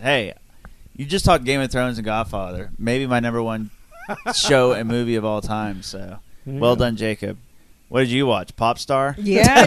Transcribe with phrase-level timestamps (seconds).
[0.00, 0.34] Hey,
[0.94, 2.70] you just talked Game of Thrones and Godfather.
[2.78, 3.70] Maybe my number one
[4.32, 5.82] show and movie of all time.
[5.82, 7.36] So, well done, Jacob.
[7.88, 8.54] What did you watch?
[8.54, 9.16] Popstar?
[9.18, 9.66] Yeah,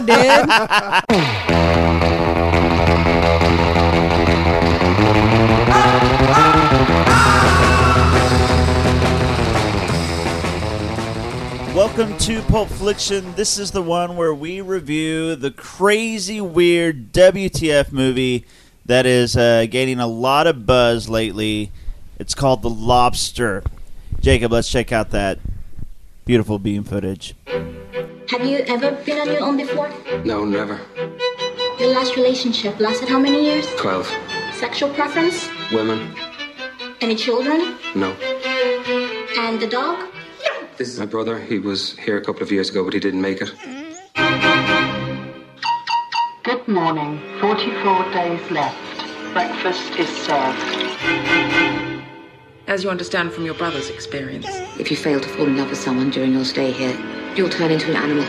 [11.68, 11.76] did.
[11.76, 13.34] Welcome to Pulp Fiction.
[13.34, 18.46] This is the one where we review the crazy, weird WTF movie
[18.86, 21.70] that is uh, gaining a lot of buzz lately.
[22.18, 23.62] It's called The Lobster.
[24.20, 25.38] Jacob, let's check out that
[26.24, 27.34] beautiful beam footage.
[27.46, 29.92] Have you ever been on your own before?
[30.24, 30.80] No, never.
[31.78, 33.66] Your last relationship lasted how many years?
[33.76, 34.06] Twelve.
[34.54, 35.48] Sexual preference?
[35.72, 36.14] Women?
[37.00, 37.76] Any children?
[37.96, 38.12] No.
[39.38, 39.98] And the dog?
[39.98, 40.66] No.
[40.76, 41.40] This is my brother.
[41.40, 43.52] He was here a couple of years ago, but he didn't make it.
[46.44, 47.20] Good morning.
[47.40, 48.76] 44 days left.
[49.32, 50.58] Breakfast is served.
[52.66, 54.48] As you understand from your brother's experience.
[54.76, 56.98] If you fail to fall in love with someone during your stay here,
[57.36, 58.24] you'll turn into an animal.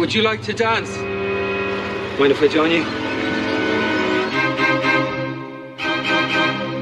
[0.00, 0.96] Would you like to dance?
[2.18, 2.86] Mind if I join you?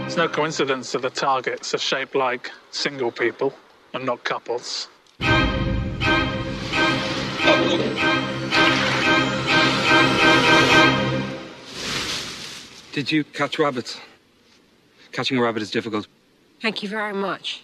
[0.06, 3.52] It's no coincidence that the targets are shaped like single people
[3.92, 4.86] and not couples.
[12.92, 14.00] Did you catch rabbits?
[15.12, 16.08] Catching a rabbit is difficult.
[16.60, 17.62] Thank you very much.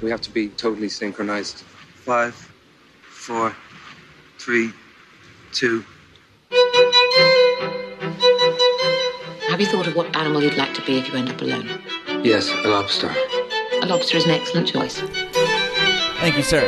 [0.00, 1.64] We have to be totally synchronized.
[1.94, 2.34] Five,
[3.02, 3.54] four,
[4.38, 4.72] three,
[5.52, 5.84] two.
[9.58, 11.68] Have you thought of what animal you'd like to be if you end up alone?
[12.22, 13.12] Yes, a lobster.
[13.82, 15.00] A lobster is an excellent choice.
[16.20, 16.62] Thank you, sir.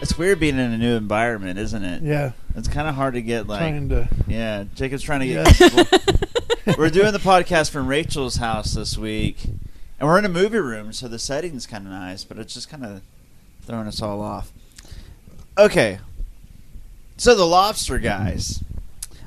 [0.00, 2.02] It's weird being in a new environment, isn't it?
[2.02, 3.58] Yeah, It's kind of hard to get like.
[3.58, 4.08] trying to.
[4.26, 5.60] Yeah, Jacob's trying to get.
[5.60, 6.78] Yes.
[6.78, 9.44] we're doing the podcast from Rachael's house this week,
[9.98, 12.70] and we're in a movie room, so the setting's kind of nice, but it's just
[12.70, 13.02] kind of
[13.66, 14.50] throwing us all off.
[15.58, 15.98] Okay,
[17.18, 18.64] so the Lobster guys.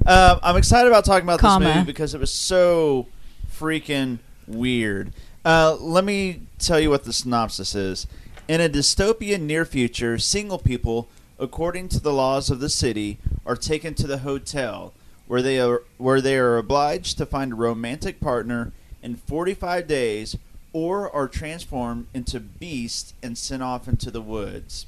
[0.06, 1.66] Uh, I'm excited about talking about Comma.
[1.66, 3.08] this movie because it was so
[3.52, 5.14] freaking weird.
[5.46, 8.08] Uh, let me tell you what the synopsis is.
[8.48, 11.08] In a dystopian near future, single people,
[11.40, 14.94] according to the laws of the city, are taken to the hotel
[15.28, 20.38] where they are where they are obliged to find a romantic partner in 45 days
[20.74, 24.86] or are transformed into beasts and sent off into the woods.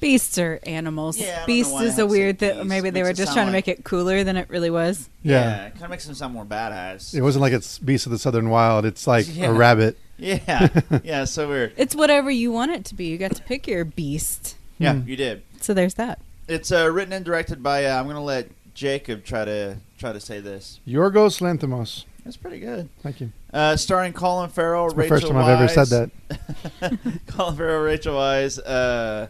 [0.00, 1.18] Beasts are animals.
[1.18, 3.68] Yeah, I Beast is a weird that maybe they were just sound trying to make
[3.68, 5.08] it cooler than it really was.
[5.22, 5.66] Yeah.
[5.66, 7.14] it kind of makes them sound more badass.
[7.14, 8.84] It wasn't like it's Beast of the Southern Wild.
[8.86, 9.46] It's like Yeah.
[9.48, 9.98] a rabbit.
[10.18, 10.68] Yeah,
[11.04, 11.72] yeah, so weird.
[11.78, 13.06] It's whatever you want it to be.
[13.06, 14.56] You got to pick your beast.
[14.78, 15.08] Yeah, Hmm.
[15.08, 15.42] you did.
[15.62, 16.18] So there's that.
[16.48, 17.84] It's uh, written and directed by.
[17.86, 20.80] Uh, I'm going to let Jacob try to try to say this.
[20.86, 22.04] Yorgos Lanthimos.
[22.24, 22.88] That's pretty good.
[23.02, 23.32] Thank you.
[23.52, 26.98] Uh, starring Colin Farrell, It's my Rachel first time I've ever said that.
[27.26, 29.26] Colin Farrell, Rachel Weisz, uh,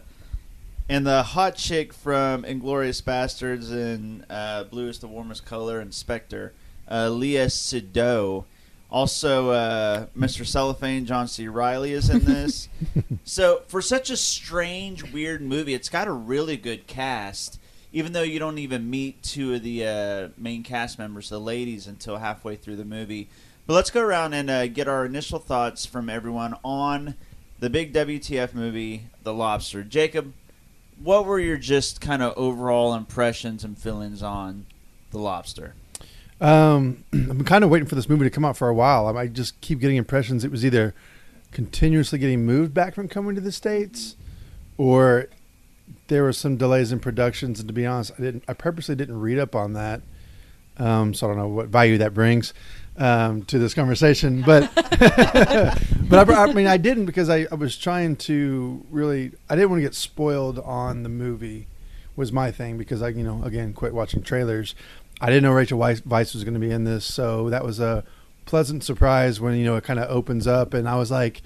[0.91, 5.93] and the hot chick from Inglourious Basterds and uh, Blue is the Warmest Color and
[5.93, 6.51] Spectre,
[6.85, 8.43] uh, Léa Seydoux.
[8.91, 10.45] Also, uh, Mr.
[10.45, 11.47] Cellophane, John C.
[11.47, 12.67] Reilly is in this.
[13.23, 17.57] so, for such a strange, weird movie, it's got a really good cast.
[17.93, 21.87] Even though you don't even meet two of the uh, main cast members, the ladies,
[21.87, 23.29] until halfway through the movie.
[23.65, 27.15] But let's go around and uh, get our initial thoughts from everyone on
[27.61, 29.83] the big WTF movie, The Lobster.
[29.83, 30.33] Jacob,
[31.03, 34.65] what were your just kind of overall impressions and feelings on
[35.11, 35.75] The Lobster?
[36.39, 39.15] Um, I've been kind of waiting for this movie to come out for a while.
[39.17, 40.93] I, just keep getting impressions it was either
[41.51, 44.15] continuously getting moved back from coming to the states,
[44.77, 45.27] or
[46.07, 47.59] there were some delays in productions.
[47.59, 48.43] And to be honest, I didn't.
[48.47, 50.01] I purposely didn't read up on that,
[50.77, 52.53] um, so I don't know what value that brings
[53.01, 54.43] um, to this conversation.
[54.43, 59.31] But but I, I mean, I didn't because I, I was trying to really.
[59.49, 61.67] I didn't want to get spoiled on the movie.
[62.15, 64.75] Was my thing because I, you know, again, quit watching trailers.
[65.19, 68.03] I didn't know Rachel Weisz, was going to be in this, so that was a
[68.45, 71.41] pleasant surprise when you know it kind of opens up, and I was like,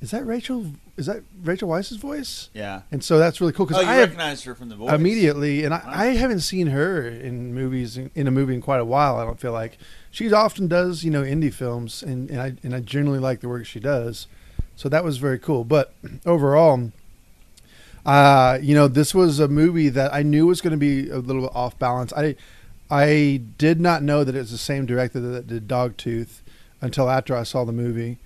[0.00, 0.72] "Is that Rachel?
[0.96, 2.82] Is that Rachel Weisz's voice?" Yeah.
[2.90, 5.64] And so that's really cool Oh, because you I recognized her from the voice immediately,
[5.64, 5.90] and I, Wow.
[5.92, 9.16] I haven't seen her in movies in, in a movie in quite a while.
[9.16, 9.76] I don't feel like
[10.10, 13.48] she often does, you know, indie films, and, and I and I generally like the
[13.48, 14.26] work she does.
[14.74, 15.64] So that was very cool.
[15.64, 15.92] But
[16.24, 16.92] overall,
[18.04, 21.18] uh, you know, this was a movie that I knew was going to be a
[21.18, 22.12] little bit off balance.
[22.14, 22.36] I
[22.90, 26.40] I did not know that it was the same director that did Dogtooth
[26.80, 28.18] until after I saw the movie.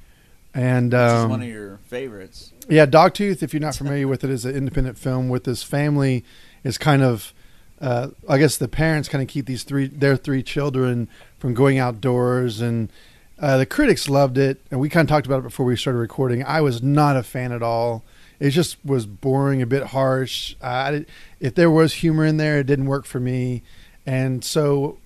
[0.52, 2.52] And um, one of your favorites.
[2.68, 6.24] Yeah, Dogtooth, if you're not familiar with it, is an independent film with this family
[6.64, 7.32] is kind of
[7.80, 11.08] uh, I guess the parents kind of keep these three their three children
[11.38, 12.92] from going outdoors and
[13.40, 15.98] uh, the critics loved it and we kind of talked about it before we started
[15.98, 16.44] recording.
[16.44, 18.04] I was not a fan at all.
[18.38, 20.54] It just was boring, a bit harsh.
[20.62, 21.06] Uh, I
[21.40, 23.62] if there was humor in there, it didn't work for me.
[24.06, 24.98] And so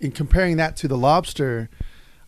[0.00, 1.68] in comparing that to The Lobster,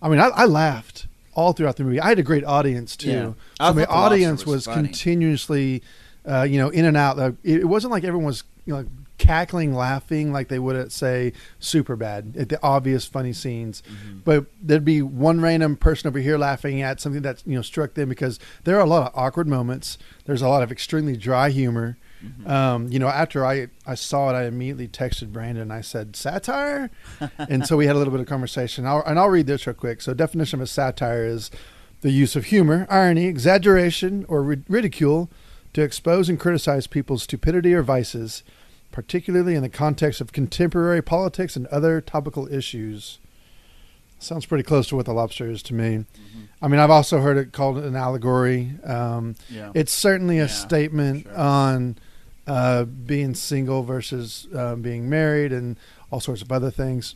[0.00, 1.06] I mean, I, I laughed
[1.36, 2.00] all throughout the movie.
[2.00, 3.10] I had a great audience too.
[3.10, 3.22] Yeah.
[3.22, 5.82] So I my thought The Lobster audience was was, continuously,
[6.24, 7.18] uh, you know, in and out.
[7.18, 8.86] It, it wasn't like everyone was, you know,
[9.18, 13.82] cackling, laughing like they would at say Superbad at the obvious funny scenes.
[13.82, 14.18] Mm-hmm.
[14.24, 17.94] But there'd be one random person over here laughing at something that you know struck
[17.94, 19.98] them because there are a lot of awkward moments.
[20.24, 21.98] There's a lot of extremely dry humor.
[22.24, 22.50] Mm-hmm.
[22.50, 25.62] Um, you know, after I, I saw it, I immediately texted Brandon.
[25.62, 26.90] And I said satire,
[27.38, 28.86] and so we had a little bit of conversation.
[28.86, 30.00] I'll, and I'll read this real quick.
[30.00, 31.50] So, definition of a satire is
[32.00, 35.30] the use of humor, irony, exaggeration, or rid- ridicule
[35.72, 38.42] to expose and criticize people's stupidity or vices,
[38.92, 43.18] particularly in the context of contemporary politics and other topical issues.
[44.18, 46.04] Sounds pretty close to what the lobster is to me.
[46.62, 48.72] I mean, I've also heard it called an allegory.
[48.82, 49.70] Um, Yeah.
[49.74, 51.36] It's certainly a Yeah, statement sure.
[51.38, 51.96] on
[52.46, 55.76] uh, being single versus uh, being married and
[56.10, 57.14] all sorts of other things.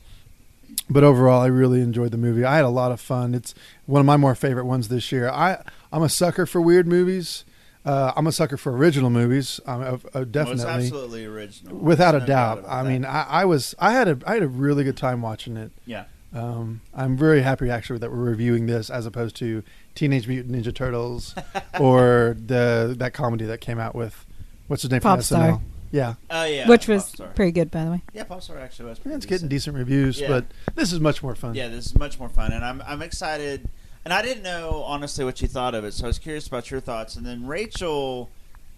[0.91, 2.45] But overall, I really enjoyed the movie.
[2.45, 3.35] I had a lot of fun.
[3.35, 3.55] It's
[3.87, 5.29] one of my more favorite ones this year.
[5.31, 5.63] I
[5.93, 7.45] I'm a sucker for weird movies.
[7.85, 9.59] Uh, I'm a sucker for original movies.
[9.67, 11.77] I'm Well, definitely it's absolutely original.
[11.79, 12.63] without a doubt.
[12.69, 12.89] I that.
[12.89, 15.71] mean, I, I was I had a I had a really good time watching it.
[15.87, 16.05] yeah.
[16.33, 19.63] Um, I'm very happy actually that we're reviewing this as opposed to
[19.95, 21.35] Teenage Mutant Ninja Turtles
[21.81, 24.25] or the that comedy that came out with
[24.69, 25.55] what's his name from Popstar.
[25.55, 25.63] SNL.
[25.93, 26.69] Yeah, Oh yeah.
[26.69, 27.35] which was Popstar.
[27.35, 28.03] pretty good, by the way.
[28.15, 29.01] Yeah, Popstar actually was.
[29.01, 29.75] Pretty it's getting decent.
[29.75, 30.29] decent reviews, Yeah.
[30.29, 30.45] but
[30.77, 31.57] this is much more fun.
[31.57, 33.69] Yeah, this is much more fun, and I'm I'm excited.
[34.05, 36.71] And I didn't know honestly what you thought of it, so I was curious about
[36.71, 37.17] your thoughts.
[37.17, 38.31] And then Rachael,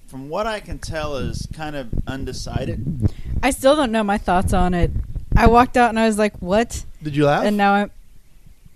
[0.09, 3.09] from what I can tell, is kind of undecided.
[3.43, 4.91] I still don't know my thoughts on it.
[5.37, 7.45] I walked out and I was like, "What?" Did you laugh?
[7.45, 7.91] And now I'm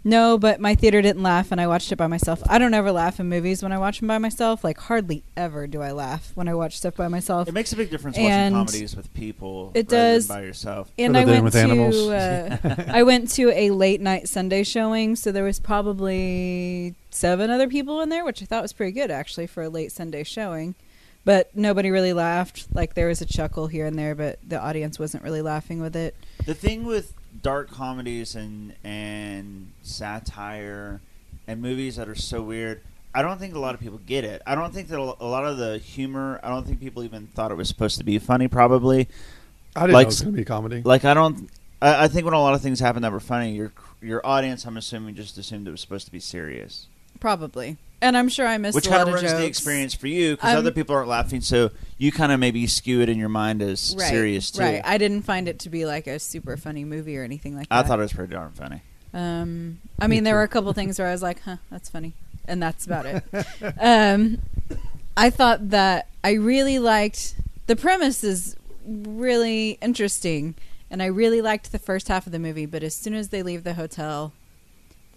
[0.06, 2.41] no, but my theater didn't laugh, and I watched it by myself.
[2.49, 4.62] I don't ever laugh in movies when I watch them by myself.
[4.62, 7.49] Like hardly ever do I laugh when I watch stuff by myself.
[7.49, 9.73] It makes a big difference And watching comedies with people.
[9.75, 10.29] it rather than does.
[10.29, 10.93] by yourself.
[10.97, 11.97] and I went with to animals.
[12.08, 17.67] uh, I went to a late night Sunday showing, so there was probably seven other
[17.67, 20.76] people in there, which I thought was pretty good actually for a late Sunday showing.
[21.26, 22.69] But nobody really laughed.
[22.73, 25.94] Like there was a chuckle here and there, but the audience wasn't really laughing with
[25.96, 26.14] it.
[26.46, 27.12] The thing with
[27.43, 31.00] dark comedies and and satire
[31.49, 32.81] and movies that are so weird,
[33.12, 34.40] I don't think a lot of people get it.
[34.46, 36.38] I don't think that a a lot of the humor.
[36.44, 38.46] I don't think people even thought it was supposed to be funny.
[38.46, 39.08] Probably,
[39.75, 40.82] I didn't like- know it was going to be comedy.
[40.84, 41.50] like I don't.
[41.82, 44.64] I, I think when a lot of things happen that were funny, your your audience,
[44.64, 46.87] I'm assuming, just assumed it was supposed to be serious,
[47.19, 47.78] Probably.
[48.03, 49.33] And I'm sure I missed which kind of ruins jokes.
[49.35, 52.67] the experience for you because I'm- other people aren't laughing, so you kind of maybe
[52.67, 54.61] skew it in your mind as Right, serious too.
[54.63, 54.83] Right.
[54.85, 57.85] I didn't find it to be like a super funny movie or anything like that.
[57.85, 58.83] I thought it was pretty darn funny.
[59.15, 62.13] Um, I mean, there were a couple things where I was like, "Huh, that's funny,"
[62.47, 63.25] and that's about it.
[63.81, 64.41] um,
[65.17, 67.35] I thought that I really liked
[67.67, 70.55] the premise is really interesting,
[70.91, 72.67] and I really liked the first half of the movie.
[72.67, 74.35] But as soon as they leave the hotel,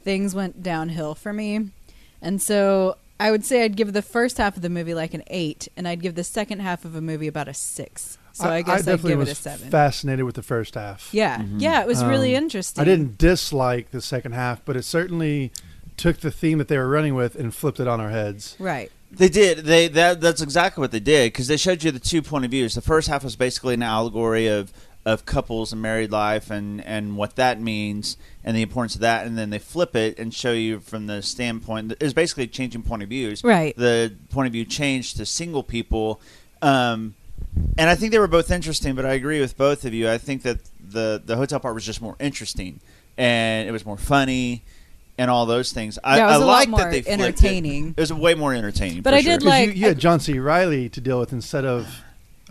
[0.02, 1.72] things went downhill for me,
[2.22, 5.24] and so I would say I'd give the first half of the movie like an
[5.28, 8.18] eight, and I'd give the second half of a movie about a six.
[8.32, 9.70] So I, guess I'd definitely give it a seven.
[9.70, 11.10] fascinated with the first half.
[11.12, 12.82] yeah, yeah, it was really Um, interesting.
[12.82, 15.52] I didn't dislike the second half, but it certainly
[15.98, 18.56] took the theme that they were running with and flipped it on our heads.
[18.60, 18.92] right.
[19.12, 19.66] They did.
[19.66, 22.52] They that that's exactly what they did because they showed you the two point of
[22.52, 22.76] views.
[22.76, 24.72] The first half was basically an allegory of
[25.12, 29.26] of couples and married life and and what that means and the importance of that,
[29.26, 31.94] and then they flip it and show you from the standpoint.
[32.00, 33.44] It's basically changing point of views.
[33.44, 33.76] Right.
[33.76, 36.22] The point of view changed to single people.
[36.62, 37.16] Um,
[37.78, 40.10] and I think they were both interesting, but I agree with both of you.
[40.10, 40.60] I think that
[40.98, 42.80] the the hotel part was just more interesting,
[43.18, 44.62] and it was more funny,
[45.18, 45.98] and all those things.
[46.04, 47.88] I, Yeah, it was I a lot like more that they flipped entertaining.
[47.90, 47.94] It.
[47.98, 49.02] it was way more entertaining.
[49.02, 49.32] But for I sure.
[49.34, 50.38] did 'Cause like- you, you had John C.
[50.38, 51.88] Reilly to deal with instead of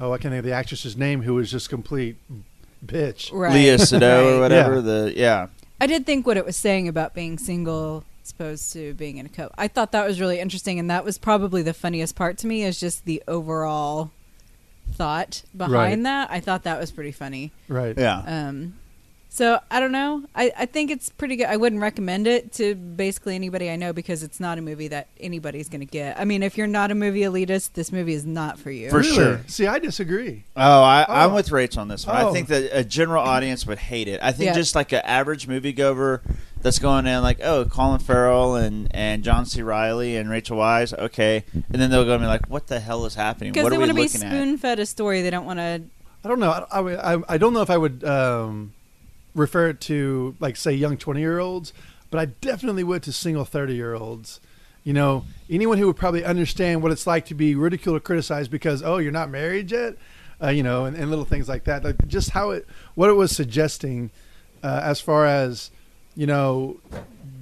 [0.00, 2.16] oh, I can't think of the actress's name who was just complete
[2.84, 3.30] bitch.
[3.32, 3.52] Right.
[3.52, 4.76] Léa Seydoux or whatever.
[4.76, 4.80] Yeah.
[4.80, 5.46] The yeah,
[5.80, 9.26] I did think what it was saying about being single as opposed to being in
[9.26, 9.50] a co.
[9.56, 12.62] I thought that was really interesting, and that was probably the funniest part to me.
[12.64, 14.10] Is just the overall
[14.92, 16.02] thought behind Right.
[16.04, 16.30] that.
[16.30, 17.52] I thought that was pretty funny.
[17.68, 17.96] Right.
[17.96, 18.22] yeah.
[18.48, 18.74] Um,
[19.30, 20.24] so I don't know.
[20.34, 21.46] I, I think it's pretty good.
[21.46, 25.08] I wouldn't recommend it to basically anybody I know because it's not a movie that
[25.20, 26.18] anybody's going to get.
[26.18, 28.90] I mean, if you're not a movie elitist, this movie is not for you.
[28.90, 29.14] For Really?
[29.14, 29.40] sure.
[29.46, 30.44] See, I disagree.
[30.56, 31.34] Oh, I, I'm Oh.
[31.34, 32.16] with Rach on this one.
[32.16, 32.32] I Oh.
[32.32, 34.18] think that a general audience would hate it.
[34.22, 34.54] I think Yeah.
[34.54, 36.20] just like an average moviegoer,
[36.60, 39.62] that's going in like, oh, Colin Farrell and and John C.
[39.62, 43.04] Reilly and Rachel Weisz, okay, and then they'll go and be like, what the hell
[43.06, 43.52] is happening?
[43.52, 44.32] Because What they are we want to be at?
[44.32, 45.22] spoon fed a story.
[45.22, 45.82] They don't want to.
[46.24, 46.50] I don't know.
[46.50, 48.72] I, I, I- I don't know if I would um,
[49.38, 51.72] refer it to like say young twenty year olds,
[52.10, 54.40] but I definitely would to single thirty year olds.
[54.84, 58.50] You know, anyone who would probably understand what it's like to be ridiculed or criticized
[58.50, 59.96] because oh you're not married yet,
[60.42, 61.84] uh, you know, and, and little things like that.
[61.84, 64.10] Like just how it what it was suggesting
[64.62, 65.70] uh, as far as
[66.14, 66.80] you know,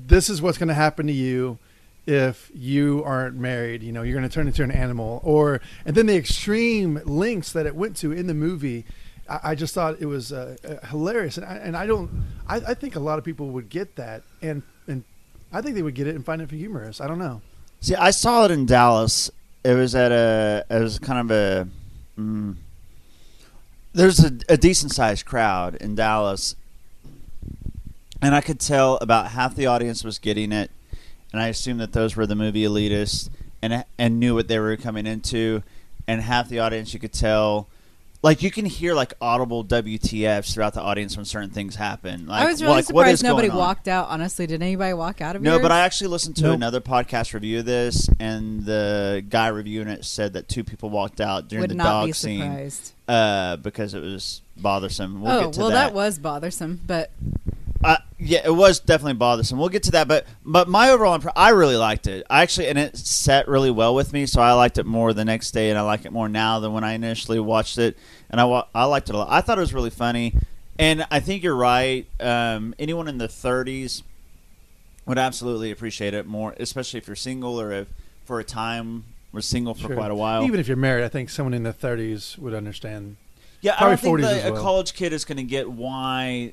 [0.07, 1.59] this is what's going to happen to you
[2.07, 3.83] if you aren't married.
[3.83, 7.53] You know, you're going to turn into an animal, or and then the extreme lengths
[7.53, 8.85] that it went to in the movie.
[9.28, 12.11] I, just thought it was uh, uh, hilarious, and I, and I don't.
[12.47, 15.04] I, I think a lot of people would get that, and and
[15.52, 17.00] I think they would get it and find it humorous.
[17.00, 17.42] I don't know.
[17.80, 19.30] See, I saw it in Dallas.
[19.64, 20.64] It was at a.
[20.71, 21.68] It was kind of a.
[22.18, 22.56] Mm,
[23.92, 26.54] there's a, a decent sized crowd in Dallas,
[28.23, 30.71] and I could tell about half the audience was getting it,
[31.33, 33.28] and I assumed that those were the movie elitists
[33.62, 35.62] and and knew what they were coming into,
[36.06, 37.68] and half the audience you could tell.
[38.26, 42.26] Like you can hear like audible WTFs throughout the audience when certain things happen.
[42.26, 44.09] Like, I was really like, surprised nobody walked out.
[44.09, 45.52] Honestly, did anybody walk out of here?
[45.52, 45.62] No, yours?
[45.62, 46.54] but I actually listened to Nope.
[46.56, 51.21] another podcast review of this, and the guy reviewing it said that two people walked
[51.21, 52.68] out during would the not dog be scene
[53.06, 55.21] uh, because it was bothersome.
[55.21, 55.75] We'll oh get to well, that.
[55.75, 57.12] that was bothersome, but
[57.87, 59.59] Uh, yeah, it was definitely bothersome.
[59.59, 62.26] We'll get to that, but but my overall impre- I really liked it.
[62.28, 65.25] I actually and it set really well with me, so I liked it more the
[65.25, 67.97] next day, and I like it more now than when I initially watched it.
[68.28, 69.28] And I wa- I liked it a lot.
[69.31, 70.35] I thought it was really funny,
[70.81, 72.07] and I think you're right.
[72.19, 74.02] Um, anyone in the 30s
[75.07, 77.87] would absolutely appreciate it more, especially if you're single or if
[78.25, 79.95] for a time were single for Sure.
[79.95, 80.43] quite a while.
[80.43, 83.16] Even if you're married, I think someone in the 30s would understand.
[83.61, 86.52] Yeah, I don't think 40s that as a college kid is going to get why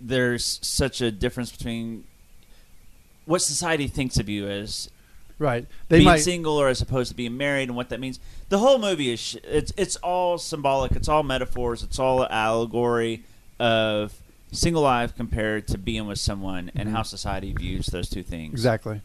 [0.00, 2.04] there's such a difference between
[3.26, 4.90] what society thinks of you as
[5.38, 5.66] Right.
[5.88, 6.18] They being might.
[6.18, 8.18] single or as opposed to being married and what that means.
[8.48, 10.92] The whole movie is sh- it's it's all symbolic.
[10.92, 11.82] It's all metaphors.
[11.84, 13.22] It's all allegory
[13.60, 14.14] of
[14.50, 16.96] single life compared to being with someone and mm-hmm.
[16.96, 19.00] how society views those two things Exactly.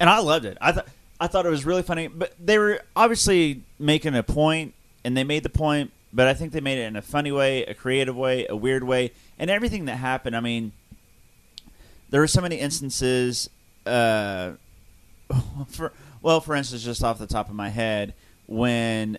[0.00, 0.58] and I loved it.
[0.60, 0.88] I thought
[1.20, 5.24] I thought it was really funny, but they were obviously making a point, and they
[5.24, 5.92] made the point.
[6.14, 8.84] But I think they made it in a funny way, a creative way, a weird
[8.84, 10.36] way, and everything that happened.
[10.36, 10.70] I mean,
[12.10, 13.50] there were so many instances.
[13.84, 14.52] Uh,
[15.68, 15.92] for
[16.22, 18.14] well, for instance, just off the top of my head,
[18.46, 19.18] when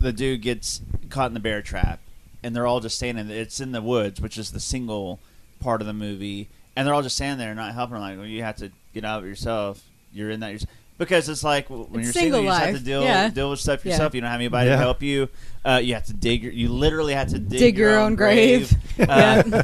[0.00, 2.00] the dude gets caught in the bear trap,
[2.42, 3.30] and they're all just standing.
[3.30, 5.20] It's in the woods, which is the single
[5.60, 7.98] part of the movie, and they're all just standing there, not helping.
[7.98, 9.82] Like, well, you have to get out of yourself.
[10.12, 10.70] You're in that yourself.
[11.00, 13.28] Because it's like when It's you're single single, you just have to deal Yeah.
[13.30, 13.92] deal with stuff Yeah.
[13.92, 14.14] yourself.
[14.14, 14.76] You don't have anybody Yeah.
[14.76, 15.30] to help you.
[15.64, 16.44] Uh, you have to dig.
[16.44, 18.70] You literally have to dig, Dig your own grave.
[18.98, 19.42] Uh,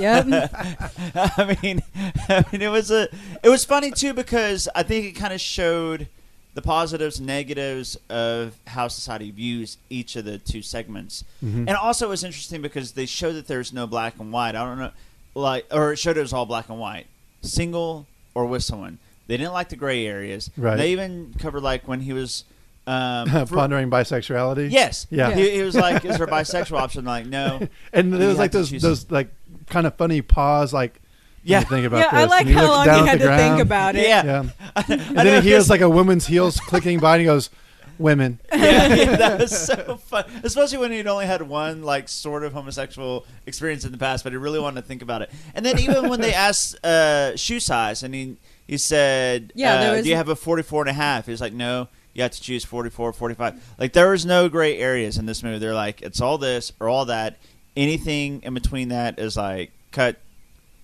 [0.00, 0.24] yep.
[1.14, 1.82] I mean,
[2.30, 3.08] I mean, it was a,
[3.42, 6.08] it was funny too because I think it kind of showed
[6.54, 12.06] the positives, and negatives of how society views each of the two segments, and also
[12.06, 14.56] it was interesting because they showed that there's no black and white.
[14.56, 14.90] I don't know,
[15.34, 17.06] like, or it showed it was all black and white,
[17.42, 18.98] single or with someone.
[19.28, 20.50] They didn't like the gray areas.
[20.56, 20.76] Right.
[20.76, 22.44] They even covered like when he was.
[22.86, 24.70] Um, for- Pondering bisexuality.
[24.72, 25.06] Yes.
[25.10, 25.30] Yeah.
[25.34, 27.60] He, he was like, "Is there a bisexual option?" Like, no.
[27.92, 29.28] And You there was like to those choose- those like
[29.68, 30.98] kind of funny pause, like
[31.44, 31.60] Yeah.
[31.60, 32.20] think about yeah, this.
[32.20, 34.08] I like how long down you had the to think about it.
[34.08, 34.24] Yeah.
[34.24, 34.44] Yeah.
[34.88, 37.50] And then he hears like a woman's heels clicking by, and he goes,
[37.98, 40.24] "Women." yeah, yeah, that was so fun.
[40.42, 44.32] Especially when he'd only had one like sort of homosexual experience in the past, but
[44.32, 45.30] he really wanted to think about it.
[45.54, 48.36] And then even when they asked uh, shoe size, and he
[48.68, 51.40] he said, Yeah, uh, was- "Do you have a 44 and a half?" He was
[51.40, 53.74] like, "No." You have to choose 44, 45.
[53.78, 55.58] Like there was no gray areas in this movie.
[55.58, 57.38] They're like it's all this or all that.
[57.76, 60.16] Anything in between that is like cut.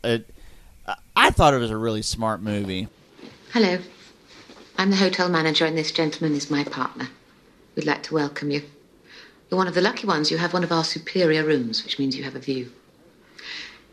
[0.04, 0.28] It,
[0.86, 2.86] I- I thought it was a really smart movie.
[3.52, 3.78] Hello.
[4.78, 7.08] I'm the hotel manager, and this gentleman is my partner.
[7.74, 8.62] We'd like to welcome you.
[9.50, 10.30] You're one of the lucky ones.
[10.30, 12.70] You have one of our superior rooms, which means you have a view.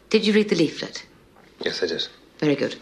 [0.10, 1.06] Did you read the leaflet?
[1.64, 2.08] Yes, I did.
[2.40, 2.76] Very good.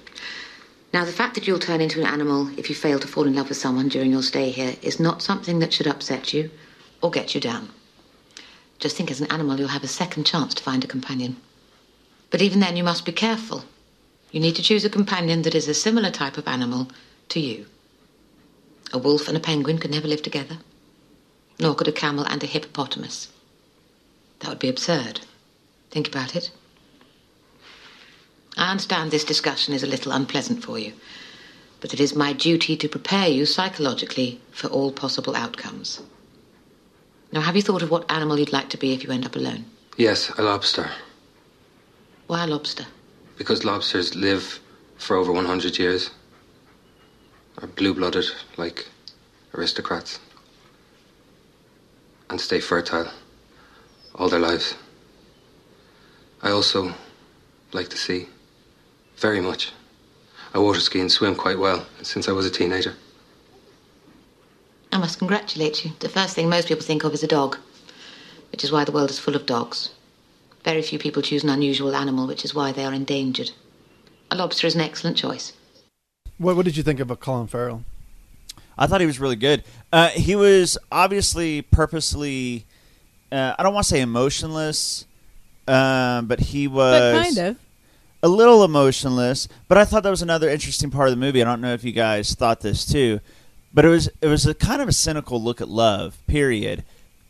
[0.91, 3.35] Now, the fact that you'll turn into an animal if you fail to fall in
[3.35, 6.49] love with someone during your stay here is not something that should upset you
[7.01, 7.69] or get you down.
[8.79, 11.37] Just think as an animal, you'll have a second chance to find a companion.
[12.31, 13.65] But even then, you must be careful.
[14.31, 16.89] You need to choose a companion that is a similar type of animal
[17.29, 17.67] to you.
[18.91, 20.57] A wolf and a penguin could never live together,
[21.59, 23.29] nor could a camel and a hippopotamus.
[24.39, 25.21] That would be absurd.
[25.91, 26.51] Think about it.
[28.59, 30.91] I understand this discussion is a little unpleasant for you,
[31.79, 36.01] but it is my duty to prepare you psychologically for all possible outcomes.
[37.31, 39.37] Now, have you thought of what animal you'd like to be if you end up
[39.37, 39.63] alone?
[39.95, 40.91] Yes, a lobster.
[42.27, 42.85] Why a lobster?
[43.37, 44.59] Because lobsters live
[44.97, 46.09] for over 100 years.
[47.59, 48.25] Are blue blooded
[48.57, 48.89] like
[49.53, 50.19] aristocrats.
[52.29, 53.09] And stay fertile
[54.15, 54.75] all their lives.
[56.41, 56.93] I also
[57.71, 58.27] like the sea.
[59.19, 59.73] Very much.
[60.53, 62.95] I water ski and swim quite well since I was a teenager.
[64.91, 65.91] I must congratulate you.
[65.99, 67.57] The first thing most people think of is a dog,
[68.51, 69.91] which is why the world is full of dogs.
[70.63, 73.51] Very few people choose an unusual animal, which is why they are endangered.
[74.31, 75.53] A lobster is an excellent choice.
[76.37, 77.83] What, what did you think of a Colin Farrell?
[78.77, 79.63] I thought he was really good.
[79.91, 82.65] Uh, he was obviously purposely.
[83.31, 85.05] Uh, I don't want to say emotionless,
[85.67, 87.57] um, but he was But kind of.
[88.21, 89.47] A little emotionless.
[89.67, 91.41] But I thought that was another interesting part of the movie.
[91.41, 93.19] I don't know if you guys thought this too,
[93.73, 96.17] but it was it was a kind of a cynical look at love.
[96.27, 96.83] Period.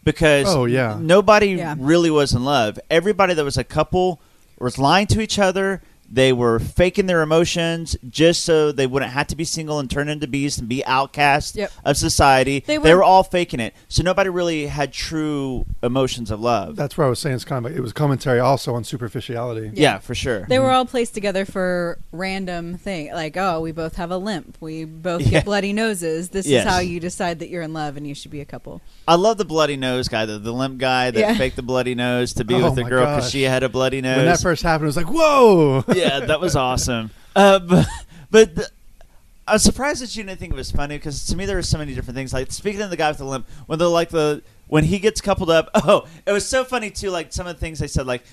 [0.04, 0.98] Because Oh, yeah.
[1.00, 1.76] nobody Yeah.
[1.78, 2.80] really was in love.
[2.90, 4.20] Everybody that was a couple
[4.58, 5.82] was lying to each other.
[6.12, 10.10] They were faking their emotions just so they wouldn't have to be single and turn
[10.10, 11.72] into beasts and be outcast Yep.
[11.86, 12.64] of society.
[12.66, 13.74] They They were- were, all faking it.
[13.88, 16.76] So nobody really had true emotions of love.
[16.76, 19.72] That's where I was saying it's kind of it was commentary also on superficiality.
[19.74, 20.46] yeah, for sure.
[20.50, 20.76] They were mm-hmm.
[20.76, 25.22] all placed together for random thing, like oh, we both have a limp, we both
[25.22, 25.30] Yeah.
[25.30, 26.30] get bloody noses.
[26.30, 26.66] This Yes.
[26.66, 28.82] is how you decide that you're in love and you should be a couple.
[29.08, 31.34] I love the bloody nose guy, the, the limp guy that Yeah.
[31.36, 34.02] faked the bloody nose to be Oh with the girl because she had a bloody
[34.02, 34.18] nose.
[34.18, 35.84] When that first happened, it was like, whoa!
[36.00, 37.12] yeah, that was awesome.
[37.36, 37.88] Uh, but
[38.32, 38.70] but the,
[39.48, 41.62] I was surprised that you didn't think it was funny because to me there were
[41.64, 42.34] so many different things.
[42.34, 45.22] Like speaking of the guy with the limp, when they're like the when he gets
[45.22, 45.70] coupled up.
[45.76, 47.10] Oh, it was so funny too.
[47.10, 48.24] Like some of the things they said, like.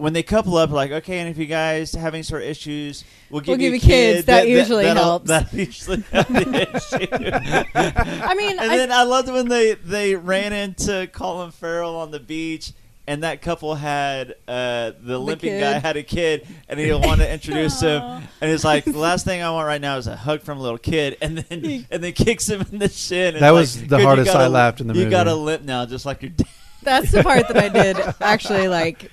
[0.00, 3.02] When they couple up, like okay, and if you guys have any sort of issues,
[3.30, 4.16] we'll give We'll you give a you kids.
[4.18, 4.26] kid.
[4.26, 5.26] That usually that'll- helps.
[5.26, 6.92] That usually helps.
[7.74, 12.12] I mean, And I, then I loved when they they ran into Colin Farrell on
[12.12, 12.72] the beach,
[13.08, 15.60] and that couple had uh, the limping kid.
[15.60, 18.02] guy had a kid, and he wanted to introduce him,
[18.40, 20.60] and he's like, "The last thing I want right now is a hug from a
[20.62, 23.34] little kid," and then and then kicks him in the shin.
[23.34, 25.04] and That like, was the hardest got I a- laughed in the movie.
[25.06, 26.46] You got a movie." limp now, just like your dad.
[26.84, 29.10] that's the part that I did actually like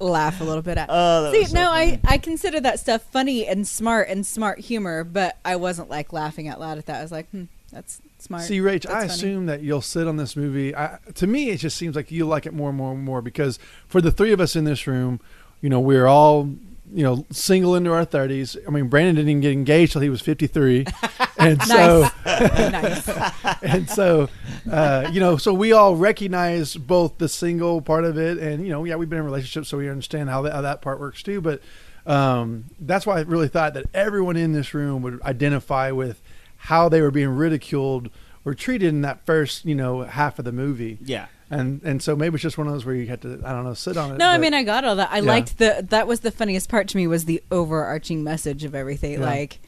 [0.00, 0.88] laugh a little bit at.
[0.90, 2.00] Oh, that See, was so no, funny.
[2.04, 6.12] I I consider that stuff funny and smart and smart humor, but I wasn't like
[6.12, 6.98] laughing out loud at that.
[6.98, 8.42] I was like, hmm, that's smart.
[8.42, 9.12] See, Rach, That's I funny.
[9.12, 10.74] assume that you'll sit on this movie.
[10.74, 13.22] I, to me, it just seems like you like it more and more and more
[13.22, 15.20] because for the three of us in this room,
[15.60, 16.50] you know, we're all,
[16.92, 18.56] you know, single into our 30s.
[18.66, 20.86] I mean, Brandon didn't even get engaged till he was 53.
[21.38, 23.08] and so, nice.
[23.62, 24.28] and so,
[24.70, 28.70] uh, you know, so we all recognize both the single part of it and, you
[28.70, 31.22] know, yeah, we've been in relationships, so we understand how that, how that part works
[31.22, 31.40] too.
[31.40, 31.62] But
[32.06, 36.20] um, that's why I really thought that everyone in this room would identify with
[36.68, 38.10] how they were being ridiculed
[38.44, 40.98] or treated in that first, you know, half of the movie.
[41.02, 41.26] Yeah.
[41.50, 43.64] And and so maybe it's just one of those where you had to, I don't
[43.64, 44.18] know, sit on it.
[44.18, 45.10] No, I mean I got all that.
[45.12, 45.22] I Yeah.
[45.34, 49.12] liked the that was the funniest part to me was the overarching message of everything.
[49.20, 49.26] Yeah.
[49.26, 49.60] Like,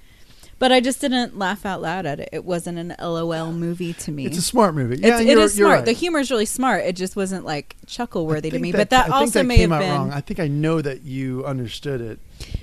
[0.58, 2.30] but I just didn't laugh out loud at it.
[2.32, 4.24] It wasn't an LOL movie to me.
[4.24, 4.96] it's a smart movie.
[4.96, 5.74] Yeah, It's, you're, is smart.
[5.76, 5.84] right.
[5.84, 6.82] The humor is really smart.
[6.84, 8.72] It just wasn't like chuckle worthy to think me.
[8.72, 10.12] but that I also that may came have out been, wrong.
[10.12, 12.18] I think I know that you understood it.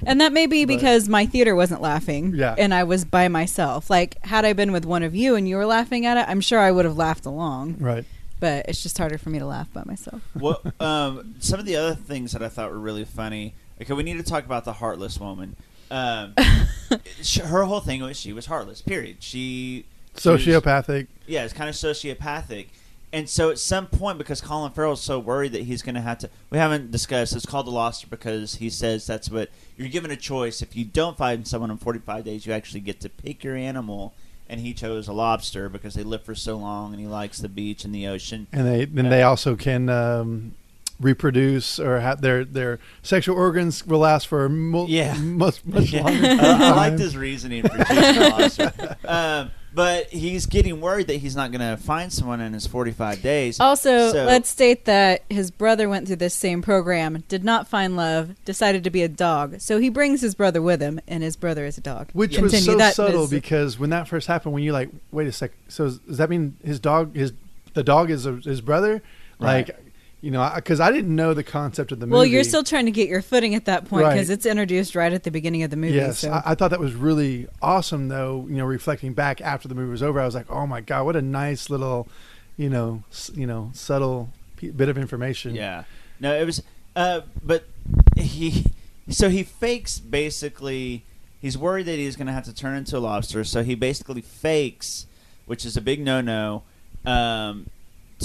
[0.05, 2.33] And that may be but- because my theater wasn't laughing.
[2.35, 2.55] Yeah.
[2.57, 3.89] and I was by myself.
[3.89, 6.41] Like, had I been with one of you and you were laughing at it, I'm
[6.41, 7.77] sure I would have laughed along.
[7.79, 8.05] Right.
[8.39, 10.21] But it's just harder for me to laugh by myself.
[10.37, 13.53] Well, um, some of the other things that I thought were really funny.
[13.81, 15.55] Okay, we need to talk about the heartless woman.
[15.91, 16.33] Um,
[17.21, 18.81] sh- her whole thing was she was heartless.
[18.81, 19.17] Period.
[19.19, 19.85] She
[20.17, 21.07] she was- Sociopathic.
[21.27, 22.67] yeah, it's kind of sociopathic.
[23.13, 26.17] And so at some point, because Colin Farrell's so worried that he's going to have
[26.19, 27.35] to, we haven't discussed.
[27.35, 30.61] It's called the Lobster because he says that's what you're given a choice.
[30.63, 34.13] If you don't find someone in 45 days, you actually get to pick your animal.
[34.49, 37.47] And he chose a lobster because they live for so long, and he likes the
[37.49, 38.45] beach and the ocean.
[38.51, 40.53] and they then they also can um,
[40.99, 45.17] reproduce or have their their sexual organs will last for mul- Yeah.
[45.17, 46.03] much much Yeah.
[46.03, 46.27] longer.
[46.27, 46.75] I, I time.
[46.75, 48.97] liked his reasoning for choosing a lobster.
[49.05, 53.21] Um, but he's getting worried that he's not going to find someone in his 45
[53.21, 53.59] days.
[53.59, 57.95] Also, So- let's state that his brother went through this same program, did not find
[57.95, 59.59] love, decided to be a dog.
[59.61, 62.09] So he brings his brother with him, and his brother is a dog.
[62.13, 65.27] Which was so That subtle was- because when that first happened, when you like, wait
[65.27, 67.33] a sec, so does does that mean his dog, his
[67.73, 69.01] the dog is a, his brother?
[69.39, 69.69] Right.
[70.23, 72.13] Like, you know, because I didn't know the concept of the movie.
[72.15, 74.13] well, you're still trying to get your footing at that point Right.
[74.13, 75.95] because it's introduced right at the beginning of the movie.
[75.95, 76.31] Yes, so.
[76.31, 78.07] I, I thought that was really awesome.
[78.07, 80.81] Though you know, reflecting back after the movie was over, I was like, "Oh my
[80.81, 82.07] god, what a nice little,
[82.57, 85.83] you know, s- you know, subtle p- bit of information." Yeah.
[86.19, 86.63] No, it was.
[86.95, 87.65] Uh, but
[88.15, 88.65] he.
[89.09, 91.03] So he fakes basically.
[91.41, 94.21] He's worried that he's going to have to turn into a lobster, so he basically
[94.21, 95.05] fakes,
[95.45, 96.63] which is a big no-no,
[97.05, 97.67] um,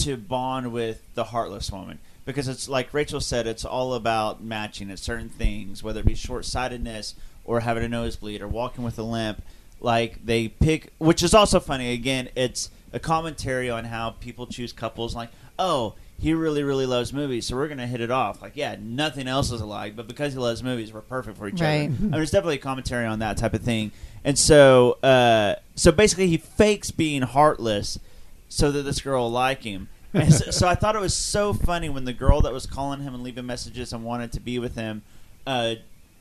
[0.04, 1.98] to bond with the heartless woman.
[2.24, 6.14] because it's like Rachael said, it's all about matching at certain things, whether it be
[6.14, 9.40] short sightedness or having a nosebleed or walking with a limp.
[9.80, 11.92] Like they pick, which is also funny.
[11.92, 15.14] Again, it's a commentary on how people choose couples.
[15.14, 18.42] Like, oh, he really, really loves movies, so we're gonna hit it off.
[18.42, 21.60] Like, yeah, nothing else is alike, but because he loves movies, we're perfect for each
[21.60, 21.84] Right.
[21.84, 21.94] other.
[21.94, 23.92] I mean, it's definitely a commentary on that type of thing.
[24.24, 28.00] And so, uh, so basically, he fakes being heartless
[28.48, 29.88] so that this girl will like him.
[30.14, 33.00] And so, so I thought it was so funny when the girl that was calling
[33.00, 35.02] him and leaving messages and wanted to be with him,
[35.46, 35.74] uh,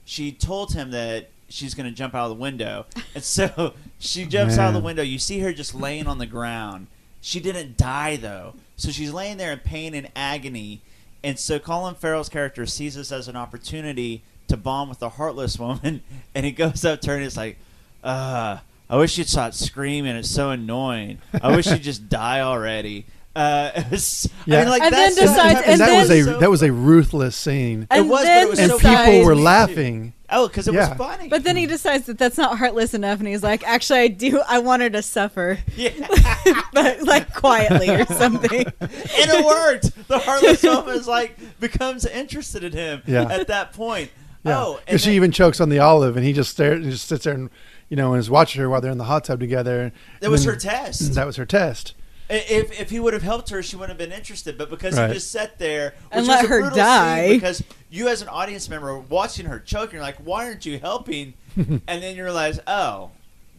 [0.04, 2.86] she told him that she's going to jump out of the window,
[3.16, 5.04] and so she jumps out of the window.
[5.04, 6.88] You see her just laying on the ground.
[7.22, 10.82] She didn't die though, so she's laying there in pain and agony.
[11.24, 15.58] And so Colin Farrell's character sees this as an opportunity to bond with the heartless
[15.60, 16.02] woman,
[16.36, 17.58] and he goes up to her and he's like,
[18.04, 20.16] uh, I wish you'd stop screaming.
[20.16, 21.20] It's so annoying.
[21.42, 23.06] I wish you'd just die already.
[23.36, 24.60] Uh, it was, I Yeah.
[24.62, 26.64] mean, like And then decides- type of and that stuff was a so- that was
[26.64, 29.36] a ruthless scene, It And was, but then it was and so decides- people were
[29.36, 30.14] laughing.
[30.30, 30.90] Oh, because it Yeah.
[30.90, 31.30] was funny.
[31.30, 34.42] But then he decides that that's not heartless enough, and he's like, "Actually, I do.
[34.46, 35.92] I want her to suffer, yeah,
[36.74, 40.08] but like quietly or something." and it worked.
[40.10, 43.24] The heartless woman is like becomes interested in him Yeah.
[43.32, 44.10] at that point.
[44.44, 46.92] Yeah, Oh, and because she even chokes on the olive, and he just stares, and
[46.92, 47.50] just sits there and
[47.90, 49.92] you know, and is watching her while they're in the hot tub together.
[50.22, 51.14] That was then- her test.
[51.16, 51.94] That was her test.
[52.30, 54.58] If if he would have helped her, she wouldn't have been interested.
[54.58, 55.08] But because Right.
[55.08, 57.30] he just sat there And let was a her brutal scene die.
[57.36, 60.78] because you as an audience member were watching her choke, you're like, why aren't you
[60.78, 61.36] helping?
[61.56, 63.12] and then you realize, oh,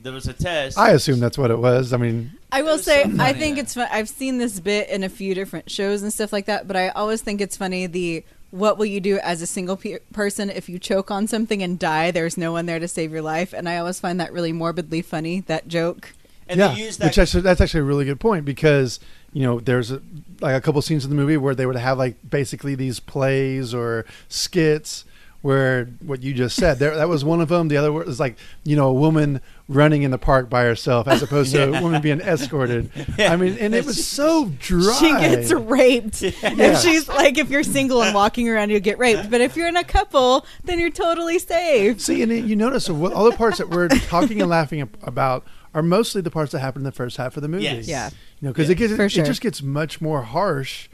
[0.02, 0.76] there was a test.
[0.76, 1.94] I assume that's what it was.
[1.94, 3.62] I mean, I will say, so I think though.
[3.62, 3.88] it's fun.
[3.90, 6.90] I've seen this bit in a few different shows and stuff like that, but I
[6.90, 10.68] always think it's funny the what will you do as a single pe- person if
[10.68, 12.10] you choke on something and die?
[12.10, 15.02] There's no one there to save your life, and I always find that really morbidly
[15.02, 15.40] funny.
[15.40, 16.14] That joke.
[16.48, 17.06] and yeah, they use that.
[17.06, 19.00] which actually, that's actually a really good point because
[19.32, 20.00] you know there's a,
[20.40, 23.74] like a couple scenes in the movie where they would have like basically these plays
[23.74, 25.04] or skits
[25.40, 27.68] where what you just said there that was one of them.
[27.68, 31.22] The other was like you know a woman running in the park by herself as
[31.22, 32.90] opposed to a woman being escorted.
[33.18, 33.32] Yeah.
[33.32, 34.96] I mean, and it was so dry.
[34.98, 36.22] She gets raped.
[36.22, 36.30] Yeah.
[36.42, 39.30] If she's like, if you're single and walking around, you'll get raped.
[39.30, 42.00] But if you're in a couple, then you're totally safe.
[42.00, 46.20] See, and you notice all the parts that we're talking and laughing about are mostly
[46.22, 47.64] the parts that happen in the first half of the movie.
[47.64, 47.86] Yes.
[47.86, 48.08] Yeah.
[48.40, 49.24] You know, because Yeah, it gets it sure.
[49.24, 50.88] just gets much more harsh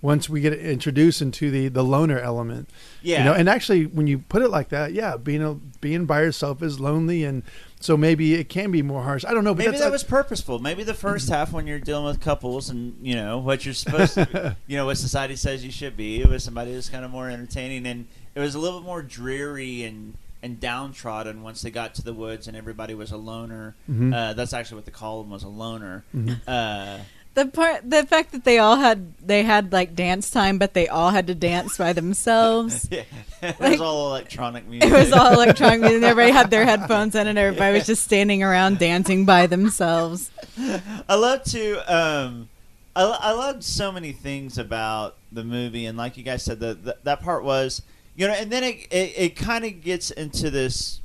[0.00, 2.68] once we get introduced into the the loner element.
[3.02, 3.18] Yeah.
[3.18, 6.20] You know, and actually, when you put it like that, yeah, being a, being by
[6.22, 7.42] yourself is lonely, and
[7.80, 9.24] so maybe it can be more harsh.
[9.24, 10.58] I don't know, but Maybe that's that a- was purposeful.
[10.58, 14.14] Maybe the first half, when you're dealing with couples and you know what you're supposed
[14.14, 17.10] to, you know what society says you should be, it was somebody who's kind of
[17.10, 21.70] more entertaining, and it was a little bit more dreary and and downtrodden once they
[21.70, 23.74] got to the woods and everybody was a loner.
[23.90, 24.14] Mhm.
[24.14, 26.04] Uh, that's actually what the column was a loner.
[26.16, 26.38] Mhm.
[26.46, 26.98] Uh,
[27.38, 30.88] The part, the fact that they all had, they had like dance time, but they
[30.88, 32.88] all had to dance by themselves.
[32.90, 33.04] yeah,
[33.42, 34.90] it Like- was all electronic music.
[34.90, 35.96] It was all electronic music.
[35.98, 40.32] and Everybody had their headphones in, and everybody was just standing around dancing by themselves.
[41.08, 41.76] I love to.
[41.94, 42.48] Um,
[42.96, 46.74] I, I loved so many things about the movie, and like you guys said, the,
[46.74, 47.82] the that part was,
[48.16, 50.98] you know, and then it it, it kind of gets into this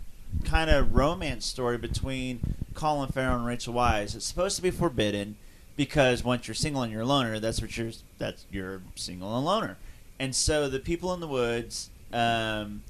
[0.45, 2.39] kind of romance story between
[2.73, 4.15] Colin Farrell and Rachel Weisz.
[4.15, 5.35] It's supposed to be forbidden
[5.75, 9.45] because once you're single and you're a loner, that's what you're that's you're single and
[9.45, 9.77] loner,
[10.19, 11.89] and so the people in the woods.
[12.11, 12.83] Um,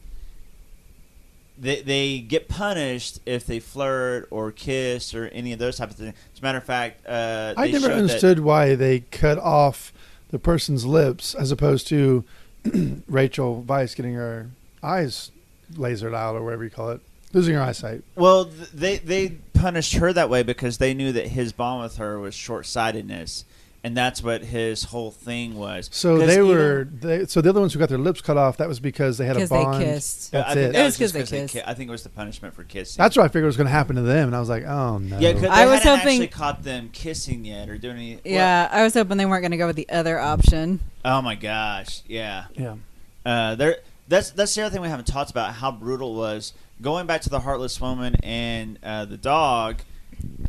[1.57, 5.95] they, they get punished if they flirt or kiss or any of those type of
[5.95, 6.15] things.
[6.33, 9.93] As a matter of fact, uh, I never understood why they cut off
[10.29, 12.23] the person's lips as opposed to
[13.07, 14.49] Rachel Weisz getting her
[14.81, 15.31] eyes
[15.73, 17.01] lasered out or whatever you call it,
[17.33, 18.03] losing her eyesight.
[18.15, 22.19] Well, they they punished her that way because they knew that his bond with her
[22.19, 23.45] was short sightedness,
[23.83, 25.89] and that's what his whole thing was.
[25.91, 26.87] So they even- were.
[26.91, 29.25] They, so the other ones who got their lips cut off, that was because they
[29.25, 29.83] had a 'Cause they bond.
[29.83, 30.31] kissed.
[30.31, 30.73] That's I think it.
[30.73, 31.67] that It was just 'cause they ki- kissed.
[31.67, 33.01] I think it was the punishment for kissing.
[33.01, 34.97] That's what I figured was going to happen to them, and I was like, oh
[34.99, 35.17] no.
[35.19, 38.13] yeah, because they I was hadn't hoping- actually caught them kissing yet or doing any.
[38.15, 40.79] well, Yeah, I was hoping they weren't going to go with the other option.
[41.05, 42.01] oh my gosh!
[42.07, 42.45] Yeah.
[42.55, 42.75] yeah.
[43.25, 43.77] Uh, there.
[44.09, 45.53] That's that's the other thing we haven't talked about.
[45.55, 49.77] How brutal it was going back to the heartless woman and uh, the dog.